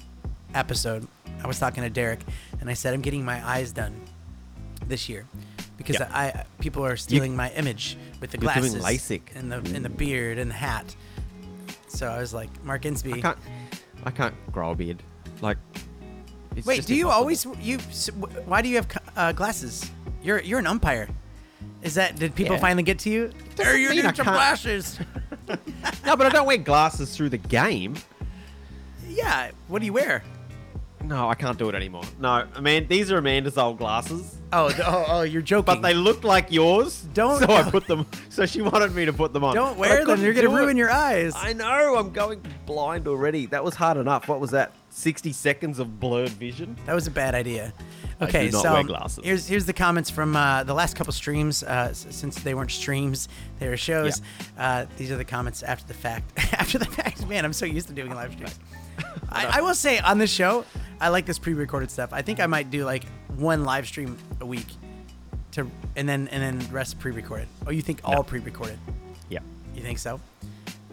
episode, 0.56 1.06
I 1.42 1.46
was 1.46 1.58
talking 1.58 1.82
to 1.82 1.90
Derek, 1.90 2.20
and 2.60 2.68
I 2.70 2.74
said 2.74 2.94
I'm 2.94 3.02
getting 3.02 3.24
my 3.24 3.46
eyes 3.46 3.72
done 3.72 3.94
this 4.86 5.08
year 5.08 5.26
because 5.76 5.96
Yeah. 5.98 6.08
I 6.12 6.44
people 6.60 6.84
are 6.84 6.96
stealing 6.96 7.36
my 7.36 7.50
image 7.52 7.96
with 8.20 8.30
the 8.30 8.38
glasses 8.38 8.74
LASIK. 8.82 9.22
and 9.34 9.50
the 9.52 9.56
and 9.74 9.84
the 9.84 9.88
beard 9.90 10.38
and 10.38 10.50
the 10.50 10.54
hat. 10.54 10.94
So 11.88 12.08
I 12.08 12.18
was 12.18 12.32
like, 12.34 12.50
Mark 12.64 12.84
I 12.86 12.90
Insby. 12.90 13.20
can't. 13.22 13.38
I 14.04 14.10
can't 14.10 14.34
grow 14.52 14.70
a 14.70 14.74
beard. 14.74 15.02
Like. 15.40 15.58
it's 16.54 16.66
Wait, 16.66 16.86
do 16.86 16.94
you 16.94 17.06
impossible. 17.10 17.52
always 17.52 17.66
you? 17.66 17.78
Why 18.46 18.62
do 18.62 18.68
you 18.68 18.76
have 18.76 18.88
uh, 19.16 19.32
glasses? 19.32 19.90
You're 20.22 20.40
you're 20.40 20.58
an 20.58 20.66
umpire. 20.66 21.08
Is 21.82 21.94
that 21.94 22.16
did 22.16 22.34
people 22.34 22.56
Yeah. 22.56 22.60
finally 22.62 22.82
get 22.82 22.98
to 23.00 23.10
you? 23.10 23.30
There 23.56 23.76
you 23.76 23.90
need 23.90 24.02
can't- 24.02 24.16
glasses. 24.16 24.98
No, 26.04 26.16
but 26.16 26.26
I 26.26 26.30
don't 26.30 26.46
wear 26.46 26.56
glasses 26.58 27.16
through 27.16 27.28
the 27.30 27.38
game. 27.38 27.94
yeah. 29.08 29.50
What 29.68 29.80
do 29.80 29.86
you 29.86 29.92
wear? 29.92 30.22
No, 31.06 31.28
I 31.28 31.34
can't 31.34 31.56
do 31.58 31.68
it 31.68 31.74
anymore. 31.74 32.02
No, 32.18 32.46
I 32.54 32.60
mean 32.60 32.86
these 32.88 33.12
are 33.12 33.18
Amanda's 33.18 33.56
old 33.58 33.78
glasses, 33.78 34.36
Oh, 34.52 34.68
th- 34.68 34.80
oh, 34.86 35.04
oh, 35.08 35.22
you're 35.22 35.42
joking. 35.42 35.64
but 35.66 35.82
they 35.82 35.94
look 35.94 36.24
like 36.24 36.50
yours. 36.52 37.02
Don't- 37.14 37.40
So 37.40 37.52
I 37.52 37.68
put 37.70 37.86
them. 37.86 38.06
So 38.28 38.46
she 38.46 38.62
wanted 38.62 38.94
me 38.94 39.04
to 39.04 39.12
put 39.12 39.32
them 39.32 39.42
on. 39.44 39.54
Don't 39.54 39.76
But 39.78 39.86
I 39.86 39.90
wear 39.90 39.96
them. 39.98 40.06
couldn't 40.06 40.24
You're 40.24 40.34
gonna 40.34 40.48
do 40.48 40.56
it. 40.56 40.60
ruin 40.60 40.76
your 40.76 40.90
eyes. 40.90 41.34
I 41.36 41.52
know. 41.52 41.96
I'm 41.96 42.10
going 42.12 42.40
blind 42.66 43.08
already. 43.08 43.46
That 43.46 43.62
was 43.64 43.74
hard 43.74 43.96
enough. 43.96 44.28
What 44.28 44.40
was 44.40 44.50
that? 44.50 44.72
60 44.90 45.32
seconds 45.32 45.78
of 45.78 46.00
blurred 46.00 46.30
vision. 46.30 46.76
That 46.86 46.94
was 46.94 47.06
a 47.06 47.10
bad 47.10 47.34
idea. 47.34 47.72
I 48.20 48.24
Okay, 48.24 48.46
do 48.46 48.52
not 48.52 48.62
so 48.62 48.72
wear 48.72 48.82
glasses. 48.84 49.22
here's 49.24 49.46
here's 49.46 49.66
the 49.66 49.74
comments 49.74 50.08
from 50.10 50.34
uh, 50.36 50.64
the 50.64 50.72
last 50.74 50.96
couple 50.96 51.12
streams. 51.12 51.62
Uh, 51.62 51.88
s- 51.90 52.06
since 52.10 52.36
they 52.40 52.54
weren't 52.54 52.70
streams, 52.70 53.28
they 53.58 53.68
were 53.68 53.76
shows. 53.76 54.22
Uh, 54.56 54.86
these 54.96 55.10
are 55.10 55.16
the 55.18 55.24
comments 55.24 55.62
after 55.62 55.86
the 55.86 55.94
fact. 55.94 56.32
after 56.54 56.78
the 56.78 56.86
fact, 56.86 57.26
man, 57.28 57.44
I'm 57.44 57.52
so 57.52 57.66
used 57.66 57.88
to 57.88 57.94
doing 57.94 58.14
live 58.14 58.32
streams. 58.32 58.58
I, 59.30 59.58
I 59.58 59.60
will 59.60 59.74
say 59.74 59.98
on 59.98 60.18
this 60.18 60.30
show, 60.32 60.64
I 61.00 61.08
like 61.08 61.26
this 61.26 61.38
pre-recorded 61.38 61.90
stuff. 61.90 62.12
I 62.12 62.22
think 62.22 62.40
I 62.40 62.46
might 62.46 62.70
do 62.70 62.84
like 62.84 63.04
one 63.36 63.64
live 63.64 63.86
stream 63.86 64.16
a 64.40 64.46
week, 64.46 64.66
to 65.52 65.70
and 65.96 66.08
then 66.08 66.28
and 66.28 66.42
then 66.60 66.72
rest 66.72 66.98
pre-recorded. 66.98 67.48
Oh, 67.66 67.70
you 67.70 67.82
think 67.82 68.00
all 68.04 68.14
No. 68.14 68.22
pre-recorded? 68.22 68.78
Yeah. 69.28 69.40
You 69.74 69.82
think 69.82 69.98
so? 69.98 70.20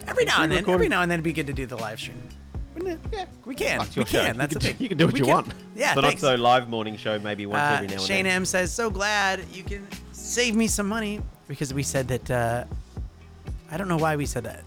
Every 0.06 0.24
now 0.26 0.42
and 0.42 0.52
then, 0.52 0.58
every 0.58 0.64
pre-recorded- 0.64 0.90
now 0.90 1.02
and 1.02 1.10
then, 1.10 1.16
it'd 1.20 1.24
be 1.24 1.32
good 1.32 1.46
to 1.46 1.52
do 1.54 1.64
the 1.66 1.76
live 1.76 1.98
stream. 1.98 2.20
Wouldn't 2.74 2.92
it? 3.04 3.10
Yeah. 3.12 3.24
we 3.44 3.54
can. 3.54 3.78
That's 3.78 3.94
we 3.96 4.00
your 4.00 4.06
show. 4.06 4.20
can. 4.24 4.36
That's 4.36 4.52
you 4.54 4.58
the 4.60 4.66
can, 4.66 4.76
thing. 4.76 4.82
You 4.82 4.88
can 4.88 4.98
do 4.98 5.04
what 5.06 5.14
We 5.14 5.20
you 5.20 5.26
want. 5.26 5.54
Yeah, 5.76 5.94
but 5.94 6.04
thanks. 6.04 6.22
not 6.22 6.38
live 6.40 6.68
morning 6.68 6.96
show 6.96 7.18
maybe 7.20 7.46
once 7.46 7.60
Uh, 7.60 7.64
every 7.76 7.86
now 7.86 7.92
and 7.92 8.00
then. 8.00 8.06
Shane 8.06 8.24
then. 8.24 8.32
M 8.34 8.44
says, 8.44 8.72
"So 8.74 8.90
glad 8.90 9.44
you 9.52 9.62
can 9.62 9.86
save 10.12 10.54
me 10.56 10.66
some 10.66 10.88
money 10.88 11.20
because 11.48 11.72
we 11.72 11.82
said 11.84 12.08
that. 12.08 12.30
Uh, 12.30 12.64
I 13.70 13.76
don't 13.76 13.88
know 13.88 13.96
why 13.96 14.16
we 14.16 14.26
said 14.26 14.44
that. 14.44 14.62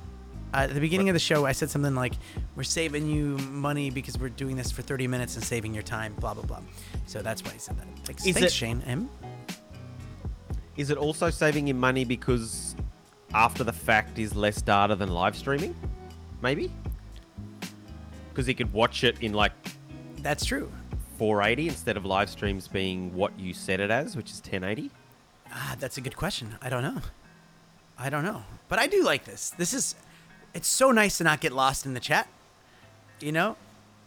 Uh, 0.57 0.61
at 0.61 0.73
the 0.73 0.79
beginning 0.79 1.07
of 1.07 1.13
the 1.13 1.19
show, 1.19 1.45
I 1.45 1.51
said 1.51 1.69
something 1.69 1.93
like, 1.93 2.13
"We're 2.55 2.63
saving 2.63 3.07
you 3.07 3.37
money 3.51 3.91
because 3.91 4.17
we're 4.17 4.29
doing 4.29 4.55
this 4.57 4.71
for 4.71 4.81
30 4.81 5.07
minutes 5.07 5.35
and 5.35 5.43
saving 5.43 5.71
your 5.71 5.83
time." 5.83 6.15
Blah 6.15 6.33
blah 6.33 6.43
blah. 6.43 6.61
So 7.05 7.21
that's 7.21 7.43
why 7.43 7.51
I 7.51 7.57
said 7.57 7.77
that. 7.77 7.85
Thanks, 8.05 8.25
Is 8.25 8.33
thanks 8.33 8.51
it- 8.51 8.55
Shane 8.55 8.81
M. 8.87 9.07
Is 10.75 10.89
it 10.89 10.97
also 10.97 11.29
saving 11.29 11.67
you 11.67 11.75
money 11.75 12.05
because 12.05 12.75
after 13.35 13.63
the 13.63 13.73
fact 13.73 14.17
is 14.17 14.35
less 14.35 14.59
data 14.59 14.95
than 14.95 15.09
live 15.09 15.35
streaming? 15.35 15.75
Maybe? 16.41 16.71
Because 18.29 18.47
he 18.47 18.55
could 18.55 18.73
watch 18.73 19.03
it 19.03 19.19
in 19.21 19.33
like 19.33 19.51
That's 20.23 20.43
true. 20.43 20.71
480 21.19 21.67
instead 21.69 21.97
of 21.97 22.05
live 22.05 22.29
streams 22.31 22.67
being 22.67 23.13
what 23.13 23.39
you 23.39 23.53
set 23.53 23.79
it 23.79 23.91
as, 23.91 24.15
which 24.15 24.31
is 24.31 24.39
1080. 24.39 24.89
Ah, 25.51 25.75
that's 25.79 25.97
a 25.97 26.01
good 26.01 26.15
question. 26.15 26.55
I 26.63 26.69
don't 26.69 26.83
know. 26.83 27.01
I 27.97 28.09
don't 28.09 28.23
know, 28.23 28.43
but 28.69 28.79
I 28.79 28.87
do 28.87 29.03
like 29.03 29.23
this. 29.23 29.51
This 29.51 29.73
is. 29.75 29.95
It's 30.57 30.67
so 30.67 30.91
nice 30.91 31.19
to 31.19 31.23
not 31.23 31.39
get 31.39 31.51
lost 31.53 31.85
in 31.85 31.93
the 31.93 31.99
chat. 31.99 32.27
You 33.19 33.31
know, 33.31 33.55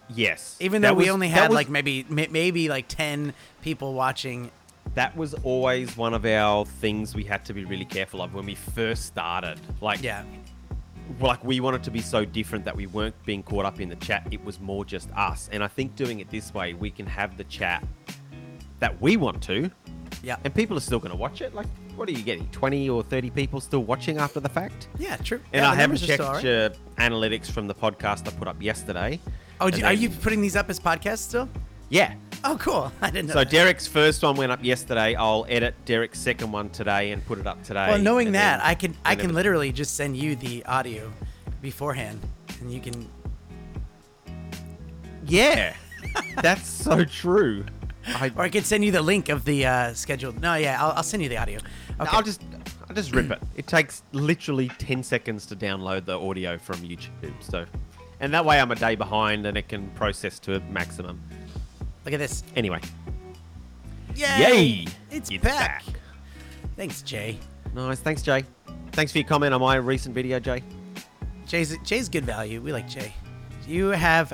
Yes. 0.09 0.57
even 0.59 0.83
though 0.83 0.95
we 0.95 1.09
only 1.09 1.29
had 1.29 1.51
was- 1.51 1.55
like 1.55 1.69
maybe 1.69 2.05
maybe 2.09 2.69
like 2.69 2.89
10 2.89 3.33
people 3.63 3.95
watching 3.95 4.51
that 4.95 5.17
was 5.17 5.35
always 5.45 5.97
one 5.97 6.13
of 6.15 6.25
our 6.25 6.65
things 6.67 7.15
we 7.15 7.23
had 7.23 7.45
to 7.45 7.55
be 7.55 7.65
really 7.65 7.85
careful 7.85 8.21
of 8.21 8.35
when 8.35 8.45
we 8.45 8.57
first 8.57 9.07
started. 9.07 9.61
Like, 9.81 10.03
yeah 10.03 10.25
like 11.21 11.43
we 11.45 11.61
wanted 11.61 11.83
to 11.85 11.91
be 11.91 12.01
so 12.01 12.25
different 12.25 12.65
that 12.65 12.75
we 12.77 12.87
weren't 12.87 13.15
being 13.25 13.43
caught 13.43 13.65
up 13.65 13.81
in 13.81 13.89
the 13.89 13.97
chat. 13.97 14.27
It 14.31 14.45
was 14.45 14.59
more 14.61 14.85
just 14.85 15.11
us. 15.13 15.49
And 15.53 15.63
I 15.63 15.69
think 15.69 15.95
doing 15.97 16.21
it 16.21 16.31
this 16.31 16.55
way, 16.55 16.75
we 16.75 16.91
can 16.91 17.07
have 17.07 17.37
the 17.37 17.45
chat 17.45 17.83
that 18.79 19.01
we 19.01 19.17
want 19.17 19.43
to, 19.45 19.71
yeah 20.23 20.37
and 20.45 20.55
people 20.55 20.77
are 20.77 20.81
still 20.81 20.99
going 20.99 21.11
to 21.13 21.17
watch 21.17 21.41
it. 21.41 21.55
Like, 21.55 21.67
what 21.97 22.09
are 22.09 22.13
you 22.13 22.23
getting? 22.23 22.47
20 22.51 22.89
or 22.91 23.03
30 23.03 23.31
people 23.31 23.61
still 23.61 23.85
watching 23.85 24.19
after 24.19 24.41
the 24.41 24.49
fact? 24.49 24.89
yeah 24.99 25.17
true 25.17 25.41
And 25.53 25.63
Yeah, 25.63 25.71
I 25.71 25.75
haven't 25.75 25.97
checked 25.99 26.13
still 26.15 26.27
all 26.27 26.35
right. 26.35 26.45
uh, 26.45 26.71
analytics 26.99 27.51
from 27.51 27.67
the 27.67 27.75
podcast 27.75 28.27
I 28.29 28.31
put 28.33 28.49
up 28.49 28.61
yesterday. 28.63 29.21
Oh, 29.61 29.69
do, 29.71 29.85
are 29.85 29.93
you 29.93 30.09
putting 30.09 30.41
these 30.41 30.57
up 30.57 30.71
as 30.71 30.81
podcasts 30.81 31.19
still? 31.19 31.49
Yeah. 31.91 32.15
Oh, 32.45 32.57
cool. 32.59 32.91
I 33.03 33.11
didn't 33.11 33.27
know. 33.29 33.35
So 33.35 33.39
that. 33.41 33.51
Derek's 33.51 33.87
first 33.87 34.23
one 34.23 34.37
went 34.37 34.51
up 34.53 34.65
yesterday. 34.65 35.15
I'll 35.17 35.45
edit 35.49 35.75
Derek's 35.85 36.19
second 36.19 36.51
one 36.53 36.71
today 36.71 37.11
and 37.11 37.23
put 37.27 37.39
it 37.39 37.47
up 37.47 37.63
today. 37.63 37.89
well, 37.89 37.99
knowing 37.99 38.33
that, 38.33 38.59
then- 38.59 38.67
I 38.67 38.75
can 38.75 38.97
I 39.05 39.15
can 39.17 39.27
then- 39.27 39.35
literally 39.35 39.73
just 39.73 39.97
send 39.97 40.17
you 40.17 40.37
the 40.37 40.65
audio 40.65 41.13
beforehand, 41.61 42.21
and 42.61 42.73
you 42.73 42.81
can. 42.81 43.07
Yeah, 45.27 45.75
that's 46.43 46.67
so 46.69 47.05
true. 47.05 47.65
I, 48.17 48.33
Or 48.37 48.43
I 48.45 48.49
could 48.49 48.65
send 48.67 48.85
you 48.85 48.93
the 48.93 49.03
link 49.03 49.29
of 49.29 49.45
the 49.45 49.67
uh, 49.67 49.95
scheduled. 49.95 50.41
No, 50.41 50.55
yeah, 50.55 50.83
I'll, 50.83 50.93
I'll 50.93 51.03
send 51.03 51.23
you 51.23 51.29
the 51.29 51.37
audio. 51.39 51.59
Okay. 52.01 52.11
I'll 52.13 52.23
just 52.23 52.43
I'll 52.89 52.95
just 52.95 53.13
rip 53.15 53.31
it. 53.31 53.41
It 53.57 53.67
takes 53.67 54.03
literally 54.13 54.69
ten 54.79 55.03
seconds 55.03 55.47
to 55.47 55.57
download 55.57 56.05
the 56.07 56.19
audio 56.19 56.59
from 56.59 56.77
YouTube. 56.79 57.33
So, 57.41 57.65
and 58.21 58.33
that 58.35 58.45
way 58.45 58.61
I'm 58.61 58.71
a 58.71 58.75
day 58.77 58.95
behind 58.97 59.47
and 59.47 59.57
it 59.57 59.69
can 59.69 59.89
process 59.91 60.39
to 60.41 60.57
a 60.57 60.61
maximum. 60.71 61.21
Look 62.05 62.15
at 62.15 62.19
this. 62.21 62.43
Anyway, 62.57 62.81
Yay! 64.17 64.27
yay! 64.39 64.87
It's, 65.11 65.31
It's 65.31 65.43
back. 65.45 65.85
back. 65.85 65.95
Thanks, 66.77 67.03
Jay. 67.03 67.39
nice. 67.75 68.01
Thanks, 68.01 68.23
Jay. 68.23 68.45
Thanks 68.93 69.13
for 69.13 69.19
your 69.19 69.29
comment 69.29 69.55
on 69.55 69.61
my 69.61 69.77
recent 69.77 70.15
video, 70.15 70.41
Jay. 70.41 70.63
Jay's 71.47 71.77
Jay's 71.85 72.09
good 72.09 72.25
value. 72.25 72.61
We 72.61 72.73
like 72.73 72.89
Jay. 72.89 73.13
You 73.69 73.89
have 73.89 74.33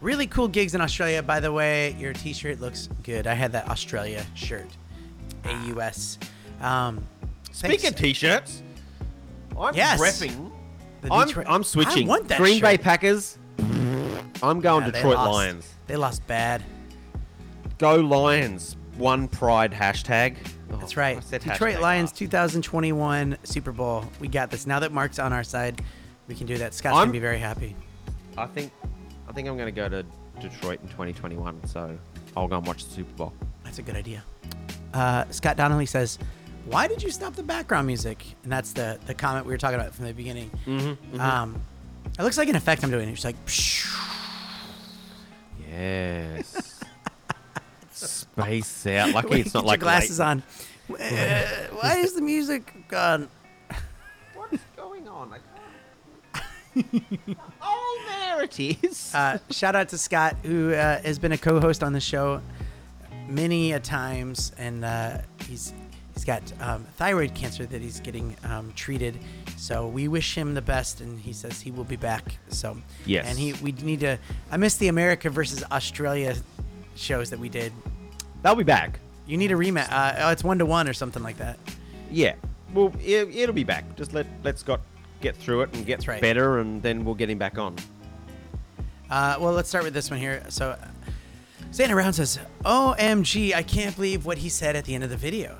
really 0.00 0.26
cool 0.26 0.48
gigs 0.48 0.74
in 0.74 0.80
Australia. 0.80 1.22
By 1.22 1.40
the 1.40 1.52
way, 1.52 1.94
your 1.98 2.12
T-shirt 2.12 2.60
looks 2.60 2.88
good. 3.02 3.26
I 3.26 3.34
had 3.34 3.52
that 3.52 3.68
Australia 3.68 4.24
shirt, 4.34 4.68
AUS. 5.44 6.18
Um, 6.60 7.04
Speaking 7.52 7.78
thanks- 7.80 7.88
of 7.96 7.96
t-shirts, 8.00 8.62
I'm 9.58 9.74
Yes. 9.74 10.00
repping. 10.00 10.50
I'm, 11.10 11.28
I'm 11.46 11.64
switching. 11.64 12.06
I 12.06 12.08
want 12.08 12.28
that 12.28 12.38
Green 12.38 12.60
Bay. 12.60 12.76
Packers. 12.78 13.38
I'm 14.42 14.60
going 14.60 14.84
Yeah, 14.84 14.90
Detroit 14.92 15.16
lost. 15.16 15.32
Lions. 15.32 15.68
They 15.86 15.96
lost 15.96 16.26
bad. 16.26 16.62
Go 17.78 17.96
Lions. 17.96 18.76
One 18.96 19.28
pride 19.28 19.72
hashtag. 19.72 20.36
Oh, 20.72 20.76
That's 20.76 20.96
right. 20.96 21.16
I 21.32 21.38
Detroit 21.38 21.80
Lions 21.80 22.10
last. 22.10 22.18
2021 22.18 23.38
Super 23.44 23.72
Bowl. 23.72 24.04
We 24.20 24.28
got 24.28 24.50
this. 24.50 24.66
Now 24.66 24.80
that 24.80 24.92
Mark's 24.92 25.18
on 25.18 25.32
our 25.32 25.44
side, 25.44 25.80
we 26.26 26.34
can 26.34 26.46
do 26.46 26.58
that. 26.58 26.74
Scott's 26.74 26.94
I'm- 26.96 27.06
gonna 27.06 27.12
be 27.12 27.18
very 27.20 27.38
happy. 27.38 27.74
I 28.36 28.46
think 28.46 28.72
I 29.28 29.32
think 29.32 29.46
I'm 29.48 29.56
going 29.56 29.72
to 29.72 29.80
go 29.80 29.88
to 29.88 30.04
Detroit 30.40 30.80
in 30.82 30.88
2021. 30.88 31.66
So 31.66 31.96
I'll 32.36 32.48
go 32.48 32.56
and 32.58 32.66
watch 32.66 32.84
the 32.84 32.90
Super 32.90 33.12
Bowl. 33.12 33.32
That's 33.64 33.78
a 33.78 33.82
good 33.82 33.96
idea. 33.96 34.22
Uh, 34.94 35.24
Scott 35.30 35.56
Donnelly 35.56 35.86
says, 35.86 36.18
"Why 36.66 36.88
did 36.88 37.02
you 37.02 37.10
stop 37.10 37.34
the 37.34 37.42
background 37.42 37.86
music?" 37.86 38.24
And 38.42 38.50
that's 38.52 38.72
the 38.72 38.98
the 39.06 39.14
comment 39.14 39.44
we 39.46 39.52
were 39.52 39.58
talking 39.58 39.78
about 39.78 39.94
from 39.94 40.06
the 40.06 40.14
beginning. 40.14 40.50
Mm-hmm, 40.66 41.20
Um, 41.20 41.60
it 42.18 42.22
looks 42.22 42.38
like 42.38 42.48
an 42.48 42.56
effect 42.56 42.82
I'm 42.82 42.90
doing. 42.90 43.08
It's 43.10 43.24
like, 43.24 43.36
Yes. 45.70 46.80
Space 47.92 48.86
out. 48.86 49.10
Lucky 49.12 49.28
Wait, 49.28 49.46
it's 49.46 49.54
not 49.54 49.64
like 49.64 49.80
your 49.80 49.84
glasses 49.84 50.20
on. 50.20 50.42
Uh, 50.88 50.94
why 51.72 51.96
is 51.98 52.14
the 52.14 52.22
music 52.22 52.72
gone? 52.88 53.28
What's 54.34 54.62
going 54.76 55.06
on? 55.08 55.34
I 55.34 55.38
can't. 56.34 56.86
oh, 57.62 57.77
Uh, 59.14 59.38
shout 59.50 59.74
out 59.74 59.88
to 59.90 59.98
Scott, 59.98 60.36
who 60.44 60.72
uh, 60.72 61.00
has 61.02 61.18
been 61.18 61.32
a 61.32 61.38
co-host 61.38 61.82
on 61.82 61.92
the 61.92 62.00
show 62.00 62.40
many 63.28 63.72
a 63.72 63.80
times, 63.80 64.52
and 64.58 64.84
uh, 64.84 65.18
he's 65.46 65.72
he's 66.14 66.24
got 66.24 66.42
um, 66.60 66.84
thyroid 66.96 67.34
cancer 67.34 67.66
that 67.66 67.80
he's 67.82 68.00
getting 68.00 68.36
um, 68.44 68.72
treated. 68.74 69.18
So 69.56 69.86
we 69.88 70.08
wish 70.08 70.34
him 70.36 70.54
the 70.54 70.62
best, 70.62 71.00
and 71.00 71.18
he 71.18 71.32
says 71.32 71.60
he 71.60 71.70
will 71.70 71.84
be 71.84 71.96
back. 71.96 72.38
So 72.48 72.76
Yes. 73.06 73.26
and 73.28 73.38
he 73.38 73.52
we 73.54 73.72
need 73.72 74.00
to. 74.00 74.18
I 74.50 74.56
miss 74.56 74.76
the 74.76 74.88
America 74.88 75.30
versus 75.30 75.62
Australia 75.70 76.36
shows 76.96 77.30
that 77.30 77.38
we 77.38 77.48
did. 77.48 77.72
That'll 78.42 78.56
be 78.56 78.64
back. 78.64 79.00
You 79.26 79.36
need 79.36 79.52
a 79.52 79.56
rematch. 79.56 79.90
Uh, 79.90 80.14
oh, 80.18 80.30
it's 80.30 80.44
one 80.44 80.58
to 80.58 80.66
one 80.66 80.88
or 80.88 80.92
something 80.92 81.22
like 81.22 81.38
that. 81.38 81.58
Yeah. 82.10 82.34
Well, 82.72 82.92
it, 83.04 83.34
it'll 83.34 83.54
be 83.54 83.64
back. 83.64 83.96
Just 83.96 84.12
let 84.14 84.26
let 84.42 84.58
Scott 84.58 84.80
get 85.20 85.36
through 85.36 85.62
it 85.62 85.74
and 85.74 85.84
get 85.84 86.06
right. 86.06 86.20
better, 86.20 86.58
and 86.58 86.82
then 86.82 87.04
we'll 87.04 87.14
get 87.14 87.28
him 87.28 87.38
back 87.38 87.58
on. 87.58 87.76
Uh, 89.10 89.36
well, 89.40 89.52
let's 89.52 89.68
start 89.68 89.84
with 89.84 89.94
this 89.94 90.10
one 90.10 90.18
here. 90.20 90.42
So, 90.48 90.76
Xander 91.72 91.96
Round 91.96 92.14
says, 92.14 92.38
"OMG, 92.64 93.54
I 93.54 93.62
can't 93.62 93.94
believe 93.96 94.26
what 94.26 94.38
he 94.38 94.48
said 94.48 94.76
at 94.76 94.84
the 94.84 94.94
end 94.94 95.04
of 95.04 95.10
the 95.10 95.16
video." 95.16 95.56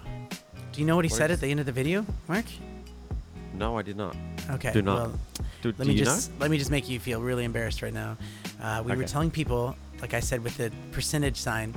Do 0.72 0.80
you 0.80 0.86
know 0.86 0.96
what 0.96 1.04
he 1.04 1.08
said 1.08 1.30
at 1.30 1.40
the 1.40 1.48
end 1.50 1.60
of 1.60 1.66
the 1.66 1.72
video, 1.72 2.04
Mark? 2.28 2.44
No, 3.54 3.76
I 3.76 3.82
did 3.82 3.96
not. 3.96 4.14
Okay. 4.50 4.72
Do 4.72 4.82
not. 4.82 4.96
Well, 5.08 5.18
Do, 5.62 5.68
let 5.70 5.78
do 5.78 5.84
me 5.86 5.94
you 5.94 6.04
just 6.04 6.30
let 6.38 6.50
me 6.50 6.58
just 6.58 6.70
make 6.70 6.88
you 6.88 7.00
feel 7.00 7.20
really 7.20 7.44
embarrassed 7.44 7.82
right 7.82 7.92
now. 7.92 8.16
Uh, 8.62 8.82
we 8.86 8.94
were 8.94 9.04
telling 9.04 9.30
people, 9.30 9.74
like 10.00 10.14
I 10.14 10.20
said 10.20 10.44
with 10.44 10.56
the 10.56 10.70
percentage 10.92 11.36
sign, 11.36 11.74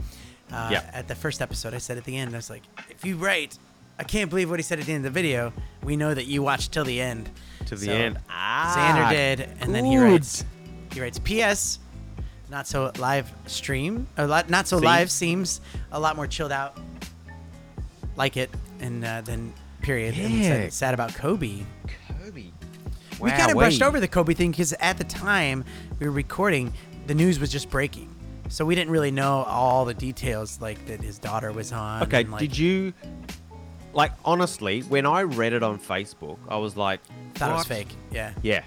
uh, 0.52 0.70
Yeah. 0.72 0.84
at 0.94 1.08
the 1.08 1.16
first 1.16 1.42
episode, 1.42 1.74
I 1.74 1.80
said 1.80 1.98
at 1.98 2.04
the 2.04 2.16
end, 2.18 2.34
I 2.34 2.38
was 2.38 2.50
like, 2.50 2.62
"If 2.90 3.04
you 3.06 3.16
write, 3.18 3.58
I 3.98 4.04
can't 4.04 4.30
believe 4.30 4.50
what 4.50 4.60
he 4.60 4.64
said 4.64 4.80
at 4.80 4.86
the 4.86 4.94
end 4.94 5.06
of 5.06 5.14
the 5.14 5.20
video. 5.22 5.52
We 5.84 5.96
know 5.96 6.14
that 6.14 6.26
you 6.26 6.44
watched 6.44 6.72
till 6.74 6.84
the 6.86 7.02
end." 7.02 7.26
know? 7.62 7.66
To 7.68 7.76
the 7.76 7.86
So, 7.88 7.92
end. 7.92 8.18
Ah, 8.30 8.76
Xander 8.78 9.10
did, 9.10 9.50
and 9.62 9.74
then 9.74 9.86
he 9.86 9.96
good. 9.96 10.04
writes, 10.04 10.46
he 10.94 11.02
writes, 11.02 11.20
"P.S. 11.20 11.80
Not 12.50 12.68
so 12.68 12.92
live 13.00 13.32
stream, 13.46 14.08
a 14.18 14.28
lot, 14.28 14.50
not 14.50 14.68
so 14.68 14.78
See? 14.80 14.86
live 14.86 15.10
seems 15.10 15.62
a 15.92 16.00
lot 16.00 16.18
more 16.18 16.28
chilled 16.28 16.52
out. 16.52 16.78
Like 18.18 18.36
it, 18.36 18.50
and 18.82 19.06
uh, 19.06 19.22
then 19.22 19.54
period. 19.82 20.16
Yeah. 20.16 20.42
said, 20.44 20.74
sad 20.74 20.94
about 20.94 21.14
Kobe. 21.16 21.62
Kobe. 22.08 22.48
We 23.20 23.32
kind 23.32 23.52
of 23.52 23.58
brushed 23.58 23.82
over 23.82 24.00
the 24.00 24.08
Kobe 24.08 24.34
thing 24.34 24.52
because 24.52 24.74
at 24.80 24.98
the 24.98 25.04
time 25.06 25.64
we 26.00 26.08
were 26.08 26.12
recording, 26.12 26.74
the 27.08 27.16
news 27.16 27.40
was 27.40 27.52
just 27.52 27.70
breaking, 27.70 28.14
so 28.50 28.66
we 28.66 28.76
didn't 28.76 28.92
really 28.92 29.12
know 29.12 29.44
all 29.44 29.86
the 29.86 29.94
details, 29.94 30.60
like 30.60 30.86
that 30.88 31.02
his 31.02 31.20
daughter 31.20 31.52
was 31.52 31.72
on. 31.72 32.04
Okay, 32.04 32.22
and, 32.22 32.32
like, 32.32 32.40
did 32.40 32.58
you 32.58 32.94
like 33.94 34.12
honestly 34.26 34.82
when 34.82 35.06
I 35.06 35.24
read 35.24 35.54
it 35.54 35.64
on 35.64 35.80
Facebook, 35.80 36.38
I 36.50 36.58
was 36.58 36.76
like, 36.76 37.00
thought 37.36 37.50
it 37.50 37.54
was 37.54 37.60
"What?" 37.60 37.68
fake? 37.68 37.96
Yeah. 38.12 38.34
Yeah. 38.42 38.64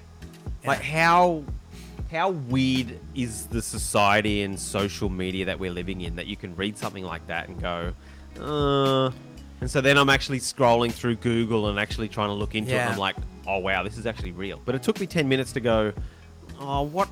Like 0.67 0.81
how 0.81 1.45
how 2.15 2.31
weird 2.31 2.99
is 3.15 3.47
the 3.47 3.61
society 3.61 4.43
and 4.43 4.59
social 4.59 5.09
media 5.09 5.45
that 5.45 5.59
we're 5.59 5.73
living 5.73 6.01
in 6.03 6.17
that 6.17 6.27
you 6.27 6.37
can 6.37 6.55
read 6.57 6.79
something 6.79 7.05
like 7.05 7.27
that 7.27 7.49
and 7.49 7.61
go, 7.61 7.93
uh 8.41 9.11
and 9.61 9.71
so 9.71 9.81
then 9.81 9.97
I'm 9.97 10.11
actually 10.11 10.41
scrolling 10.41 10.93
through 10.93 11.17
Google 11.17 11.69
and 11.69 11.79
actually 11.79 12.09
trying 12.09 12.29
to 12.29 12.35
look 12.35 12.55
into 12.55 12.73
it 12.75 12.79
and 12.79 12.91
I'm 12.93 12.99
like, 12.99 13.17
oh 13.47 13.59
wow, 13.59 13.83
this 13.83 13.97
is 13.97 14.05
actually 14.07 14.33
real. 14.33 14.61
But 14.65 14.75
it 14.75 14.83
took 14.83 15.01
me 15.01 15.07
ten 15.07 15.29
minutes 15.29 15.53
to 15.53 15.61
go, 15.61 15.93
oh 16.61 16.83
what 16.83 17.09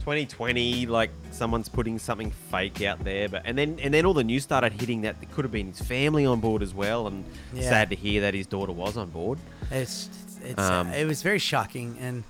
2020 0.00 0.84
like 0.86 1.10
someone's 1.30 1.68
putting 1.68 1.98
something 1.98 2.30
fake 2.30 2.82
out 2.82 3.02
there 3.04 3.26
but 3.28 3.40
and 3.46 3.56
then 3.56 3.78
and 3.82 3.94
then 3.94 4.04
all 4.04 4.12
the 4.12 4.22
news 4.24 4.42
started 4.42 4.70
hitting 4.72 5.00
that 5.00 5.16
it 5.22 5.30
could 5.32 5.46
have 5.46 5.52
been 5.52 5.68
his 5.68 5.80
family 5.80 6.26
on 6.26 6.40
board 6.40 6.62
as 6.62 6.74
well 6.74 7.06
and 7.06 7.24
Yeah. 7.54 7.70
sad 7.70 7.88
to 7.90 7.96
hear 7.96 8.20
that 8.20 8.34
his 8.34 8.46
daughter 8.46 8.72
was 8.72 8.98
on 8.98 9.08
board 9.08 9.38
It's 9.70 10.10
it's 10.44 10.60
Um, 10.60 10.88
uh, 10.88 10.92
it 10.92 11.06
was 11.06 11.22
very 11.22 11.38
shocking, 11.38 11.96
and 11.98 12.22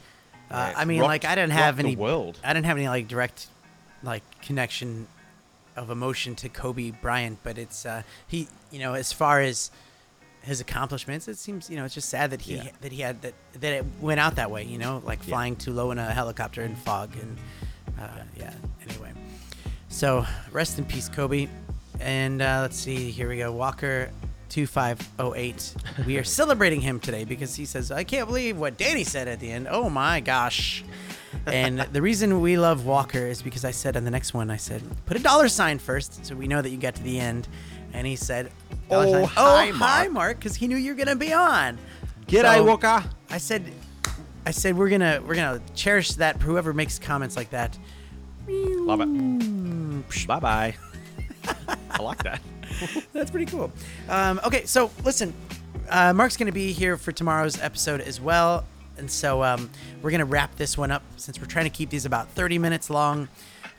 uh, 0.54 0.72
I 0.76 0.84
mean, 0.84 1.00
rocked- 1.00 1.08
like 1.08 1.24
I 1.24 1.34
didn't 1.34 1.52
have 1.52 1.78
any 1.78 1.96
world. 1.96 2.38
I 2.44 2.52
didn't 2.52 2.66
have 2.66 2.76
any 2.76 2.88
like 2.88 3.08
direct 3.08 3.48
like 4.02 4.22
connection 4.42 5.06
of 5.76 5.90
emotion 5.90 6.34
to 6.36 6.48
Kobe 6.48 6.90
Bryant, 6.90 7.38
but 7.42 7.58
it's 7.58 7.84
uh, 7.86 8.02
he 8.28 8.48
you 8.70 8.78
know 8.78 8.94
as 8.94 9.12
far 9.12 9.40
as 9.40 9.70
his 10.42 10.60
accomplishments, 10.60 11.26
it 11.26 11.38
seems 11.38 11.70
you 11.70 11.76
know 11.76 11.84
it's 11.84 11.94
just 11.94 12.08
sad 12.08 12.30
that 12.30 12.42
he 12.42 12.56
Yeah. 12.56 12.68
that 12.82 12.92
he 12.92 13.00
had 13.02 13.22
that 13.22 13.34
that 13.60 13.72
it 13.72 13.84
went 14.00 14.20
out 14.20 14.36
that 14.36 14.50
way. 14.50 14.64
You 14.64 14.78
know, 14.78 15.02
like 15.04 15.20
Yeah. 15.20 15.30
flying 15.30 15.56
too 15.56 15.72
low 15.72 15.90
in 15.90 15.98
a 15.98 16.10
helicopter 16.12 16.62
in 16.62 16.76
fog, 16.76 17.10
and 17.20 17.36
uh, 18.00 18.08
yeah. 18.36 18.52
Anyway, 18.88 19.12
so 19.88 20.26
rest 20.52 20.78
in 20.78 20.84
peace, 20.84 21.08
Kobe. 21.08 21.48
And 22.00 22.42
uh, 22.42 22.58
let's 22.62 22.76
see, 22.76 23.10
here 23.12 23.28
we 23.28 23.38
go. 23.38 23.52
Walker 23.52 24.10
2508. 24.54 25.74
We 26.06 26.16
are 26.16 26.22
celebrating 26.22 26.80
him 26.80 27.00
today 27.00 27.24
because 27.24 27.56
he 27.56 27.64
says, 27.64 27.90
I 27.90 28.04
can't 28.04 28.28
believe 28.28 28.56
what 28.56 28.76
Danny 28.78 29.02
said 29.02 29.26
at 29.26 29.40
the 29.40 29.50
end. 29.50 29.66
Oh 29.68 29.90
my 29.90 30.20
gosh. 30.20 30.84
And 31.46 31.80
the 31.80 32.00
reason 32.00 32.40
we 32.40 32.56
love 32.56 32.86
Walker 32.86 33.18
is 33.18 33.42
because 33.42 33.64
I 33.64 33.72
said 33.72 33.96
on 33.96 34.04
the 34.04 34.12
next 34.12 34.32
one, 34.32 34.52
I 34.52 34.56
said, 34.56 34.80
put 35.06 35.16
a 35.16 35.20
dollar 35.20 35.48
sign 35.48 35.80
first 35.80 36.24
so 36.24 36.36
we 36.36 36.46
know 36.46 36.62
that 36.62 36.68
you 36.70 36.76
got 36.76 36.94
to 36.94 37.02
the 37.02 37.18
end. 37.18 37.48
And 37.92 38.06
he 38.06 38.14
said, 38.14 38.52
Oh, 38.90 39.10
sign, 39.10 39.24
hi, 39.24 39.70
oh, 39.70 39.72
hi, 39.72 40.06
Mark, 40.08 40.38
because 40.38 40.54
he 40.54 40.68
knew 40.68 40.76
you 40.76 40.92
were 40.92 40.96
going 40.96 41.08
to 41.08 41.16
be 41.16 41.32
on. 41.32 41.76
G'day, 42.28 42.54
So- 42.58 42.64
Walker. 42.64 43.02
I 43.30 43.38
said, 43.38 43.72
I 44.46 44.52
said 44.52 44.76
we're 44.76 44.90
gonna 44.90 45.22
we're 45.26 45.34
gonna 45.36 45.60
cherish 45.74 46.12
that. 46.12 46.38
For 46.38 46.44
whoever 46.46 46.74
makes 46.74 46.98
comments 46.98 47.34
like 47.34 47.50
that. 47.50 47.76
Love 48.46 49.00
it. 49.00 50.26
Bye 50.28 50.38
bye. 50.38 50.74
I 51.90 52.02
like 52.02 52.22
that. 52.24 52.40
That's 53.12 53.30
pretty 53.30 53.46
cool. 53.46 53.72
Um, 54.08 54.40
okay, 54.44 54.64
so 54.64 54.90
listen, 55.04 55.32
uh, 55.88 56.12
Mark's 56.12 56.36
going 56.36 56.46
to 56.46 56.52
be 56.52 56.72
here 56.72 56.96
for 56.96 57.12
tomorrow's 57.12 57.60
episode 57.60 58.00
as 58.00 58.20
well. 58.20 58.64
And 58.96 59.10
so 59.10 59.42
um, 59.42 59.70
we're 60.02 60.10
going 60.10 60.20
to 60.20 60.24
wrap 60.24 60.54
this 60.56 60.78
one 60.78 60.90
up 60.90 61.02
since 61.16 61.40
we're 61.40 61.46
trying 61.46 61.64
to 61.64 61.70
keep 61.70 61.90
these 61.90 62.06
about 62.06 62.28
30 62.30 62.58
minutes 62.58 62.90
long. 62.90 63.28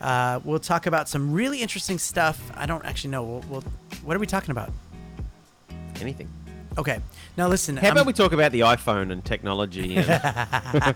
Uh, 0.01 0.39
we'll 0.43 0.59
talk 0.59 0.87
about 0.87 1.07
some 1.07 1.31
really 1.31 1.61
interesting 1.61 1.97
stuff. 1.97 2.51
I 2.55 2.65
don't 2.65 2.83
actually 2.85 3.11
know. 3.11 3.23
We'll, 3.23 3.43
we'll, 3.49 3.63
what 4.03 4.15
are 4.15 4.19
we 4.19 4.27
talking 4.27 4.51
about? 4.51 4.71
Anything. 6.01 6.29
Okay. 6.77 6.99
Now 7.37 7.47
listen. 7.47 7.77
How 7.77 7.87
I'm- 7.87 7.93
about 7.93 8.05
we 8.05 8.13
talk 8.13 8.33
about 8.33 8.51
the 8.51 8.61
iPhone 8.61 9.11
and 9.11 9.23
technology? 9.23 9.95
And 9.95 10.05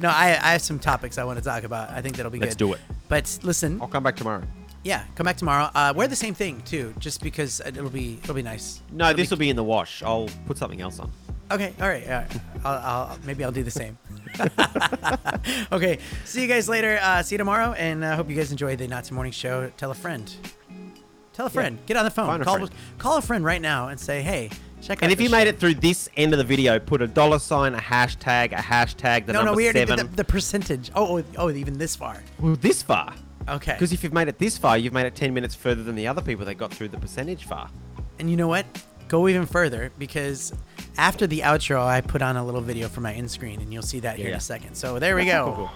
No, 0.00 0.08
I, 0.08 0.28
I 0.28 0.52
have 0.52 0.62
some 0.62 0.78
topics 0.78 1.18
I 1.18 1.24
want 1.24 1.38
to 1.38 1.44
talk 1.44 1.62
about. 1.64 1.90
I 1.90 2.00
think 2.00 2.16
that'll 2.16 2.32
be 2.32 2.38
good. 2.38 2.46
Let's 2.46 2.56
do 2.56 2.72
it. 2.72 2.80
But 3.08 3.38
listen, 3.42 3.80
I'll 3.82 3.88
come 3.88 4.02
back 4.02 4.16
tomorrow. 4.16 4.42
Yeah, 4.82 5.04
come 5.14 5.24
back 5.24 5.36
tomorrow. 5.36 5.70
Uh, 5.74 5.92
wear 5.94 6.08
the 6.08 6.16
same 6.16 6.34
thing 6.34 6.62
too, 6.62 6.94
just 6.98 7.22
because 7.22 7.60
it'll 7.60 7.90
be 7.90 8.18
it'll 8.22 8.34
be 8.34 8.42
nice. 8.42 8.80
No, 8.90 9.12
this 9.12 9.30
will 9.30 9.36
be 9.36 9.50
in 9.50 9.56
the 9.56 9.64
wash. 9.64 10.02
I'll 10.02 10.28
put 10.46 10.56
something 10.56 10.80
else 10.80 10.98
on. 10.98 11.10
Okay, 11.50 11.74
all 11.80 11.88
right, 11.88 12.04
all 12.04 12.12
right. 12.12 12.40
I'll, 12.64 12.78
I'll 12.78 13.18
maybe 13.24 13.44
I'll 13.44 13.52
do 13.52 13.62
the 13.62 13.70
same. 13.70 13.98
okay, 15.72 15.98
see 16.24 16.40
you 16.42 16.48
guys 16.48 16.68
later. 16.68 16.98
Uh, 17.02 17.22
see 17.22 17.34
you 17.34 17.38
tomorrow, 17.38 17.72
and 17.72 18.04
I 18.04 18.12
uh, 18.12 18.16
hope 18.16 18.30
you 18.30 18.36
guys 18.36 18.52
enjoy 18.52 18.76
the 18.76 18.86
Not 18.88 19.04
So 19.04 19.14
Morning 19.14 19.32
Show. 19.32 19.70
Tell 19.76 19.90
a 19.90 19.94
friend. 19.94 20.32
Tell 21.32 21.46
a 21.46 21.50
friend. 21.50 21.78
Get 21.86 21.96
on 21.96 22.04
the 22.04 22.10
phone. 22.10 22.26
Find 22.26 22.42
a 22.42 22.44
call 22.44 22.68
call 22.98 23.16
a 23.18 23.22
friend 23.22 23.44
right 23.44 23.60
now 23.60 23.88
and 23.88 23.98
say, 23.98 24.22
hey, 24.22 24.50
check 24.80 24.98
out. 24.98 25.04
And 25.04 25.12
if 25.12 25.20
you 25.20 25.28
made 25.28 25.48
it 25.48 25.58
through 25.58 25.74
this 25.74 26.08
end 26.16 26.32
of 26.32 26.38
the 26.38 26.44
video, 26.44 26.78
put 26.78 27.02
a 27.02 27.06
dollar 27.06 27.38
sign, 27.38 27.74
a 27.74 27.78
hashtag, 27.78 28.52
a 28.52 28.62
hashtag, 28.62 29.26
the 29.26 29.32
no, 29.32 29.40
no, 29.40 29.44
number 29.46 29.56
we 29.56 29.64
already 29.64 29.80
seven. 29.80 29.96
did 29.96 30.12
the, 30.12 30.16
the 30.16 30.24
percentage. 30.24 30.90
Oh, 30.94 31.18
oh, 31.18 31.24
oh, 31.36 31.50
even 31.50 31.78
this 31.78 31.96
far. 31.96 32.22
Well, 32.38 32.56
this 32.56 32.82
far. 32.82 33.14
Okay. 33.50 33.72
Because 33.72 33.92
if 33.92 34.04
you've 34.04 34.12
made 34.12 34.28
it 34.28 34.38
this 34.38 34.56
far, 34.56 34.78
you've 34.78 34.92
made 34.92 35.06
it 35.06 35.14
10 35.14 35.34
minutes 35.34 35.54
further 35.54 35.82
than 35.82 35.96
the 35.96 36.06
other 36.06 36.22
people 36.22 36.44
that 36.46 36.54
got 36.54 36.72
through 36.72 36.88
the 36.88 36.98
percentage 36.98 37.44
far. 37.44 37.68
And 38.18 38.30
you 38.30 38.36
know 38.36 38.48
what? 38.48 38.64
Go 39.08 39.26
even 39.26 39.44
further 39.44 39.90
because 39.98 40.52
after 40.96 41.26
the 41.26 41.40
outro, 41.40 41.84
I 41.84 42.00
put 42.00 42.22
on 42.22 42.36
a 42.36 42.44
little 42.44 42.60
video 42.60 42.88
for 42.88 43.00
my 43.00 43.12
end 43.12 43.28
screen, 43.28 43.60
and 43.60 43.72
you'll 43.72 43.82
see 43.82 43.98
that 44.00 44.16
here 44.16 44.28
in 44.28 44.34
a 44.34 44.40
second. 44.40 44.76
So 44.76 45.00
there 45.00 45.16
we 45.16 45.24
go. 45.24 45.68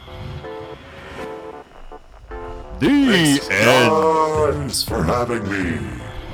The 2.79 2.89
end. 2.89 3.41
Thanks 4.55 4.85
for 4.85 5.03
having 5.03 5.43
me. 5.51 5.79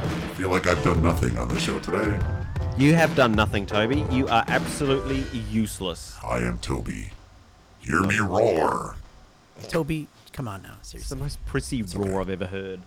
I 0.02 0.08
feel 0.34 0.50
like 0.50 0.66
I've 0.66 0.82
done 0.84 1.02
nothing 1.02 1.38
on 1.38 1.48
the 1.48 1.58
show 1.58 1.78
today. 1.78 2.18
You 2.76 2.94
have 2.94 3.14
done 3.14 3.32
nothing, 3.32 3.66
Toby. 3.66 4.04
You 4.10 4.28
are 4.28 4.44
absolutely 4.48 5.24
useless. 5.50 6.16
I 6.22 6.38
am 6.38 6.58
Toby. 6.58 7.12
Hear 7.80 8.02
me 8.02 8.18
roar. 8.18 8.96
Toby, 9.68 10.06
come 10.40 10.48
on 10.48 10.62
now, 10.62 10.76
It's 10.94 11.10
the 11.10 11.16
most 11.16 11.44
prissy 11.44 11.82
roar 11.82 12.22
I've 12.22 12.30
ever 12.30 12.46
heard. 12.46 12.80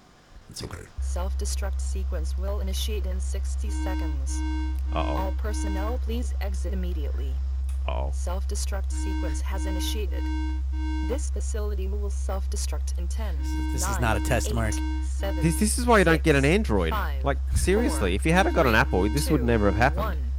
It's 0.50 0.64
okay. 0.64 0.86
Self-destruct 1.02 1.80
sequence 1.80 2.36
will 2.36 2.62
initiate 2.62 3.06
in 3.06 3.20
60 3.20 3.70
seconds. 3.70 4.40
Uh 4.92 4.98
All 4.98 5.34
personnel, 5.38 6.00
please 6.04 6.34
exit 6.42 6.74
immediately. 6.74 7.32
oh. 7.88 7.92
Oh. 7.92 8.12
Self-destruct 8.12 8.92
sequence 8.92 9.40
has 9.42 9.68
initiated. 9.68 10.24
This 11.08 11.30
facility 11.30 11.88
will 11.88 12.10
self-destruct 12.10 12.98
in 12.98 13.08
10. 13.08 13.36
This 13.72 13.88
is 13.88 14.00
not 14.00 14.18
a 14.18 14.22
test, 14.22 14.48
eight, 14.50 14.56
Mark. 14.56 14.74
seven, 15.06 15.44
This, 15.44 15.60
this 15.60 15.78
is 15.78 15.86
why 15.86 16.00
you 16.00 16.06
don't 16.06 16.24
get 16.24 16.36
an 16.36 16.46
Android. 16.46 16.90
five, 16.92 17.24
like, 17.24 17.38
seriously, 17.54 18.00
four, 18.14 18.16
if 18.16 18.26
you 18.26 18.34
had 18.34 18.48
a 18.48 18.52
got 18.52 18.66
an 18.66 18.74
Apple, 18.74 19.04
this 19.10 19.30
would 19.30 19.44
never 19.44 19.66
have 19.70 19.76
happened. 19.76 20.06
one. 20.06 20.33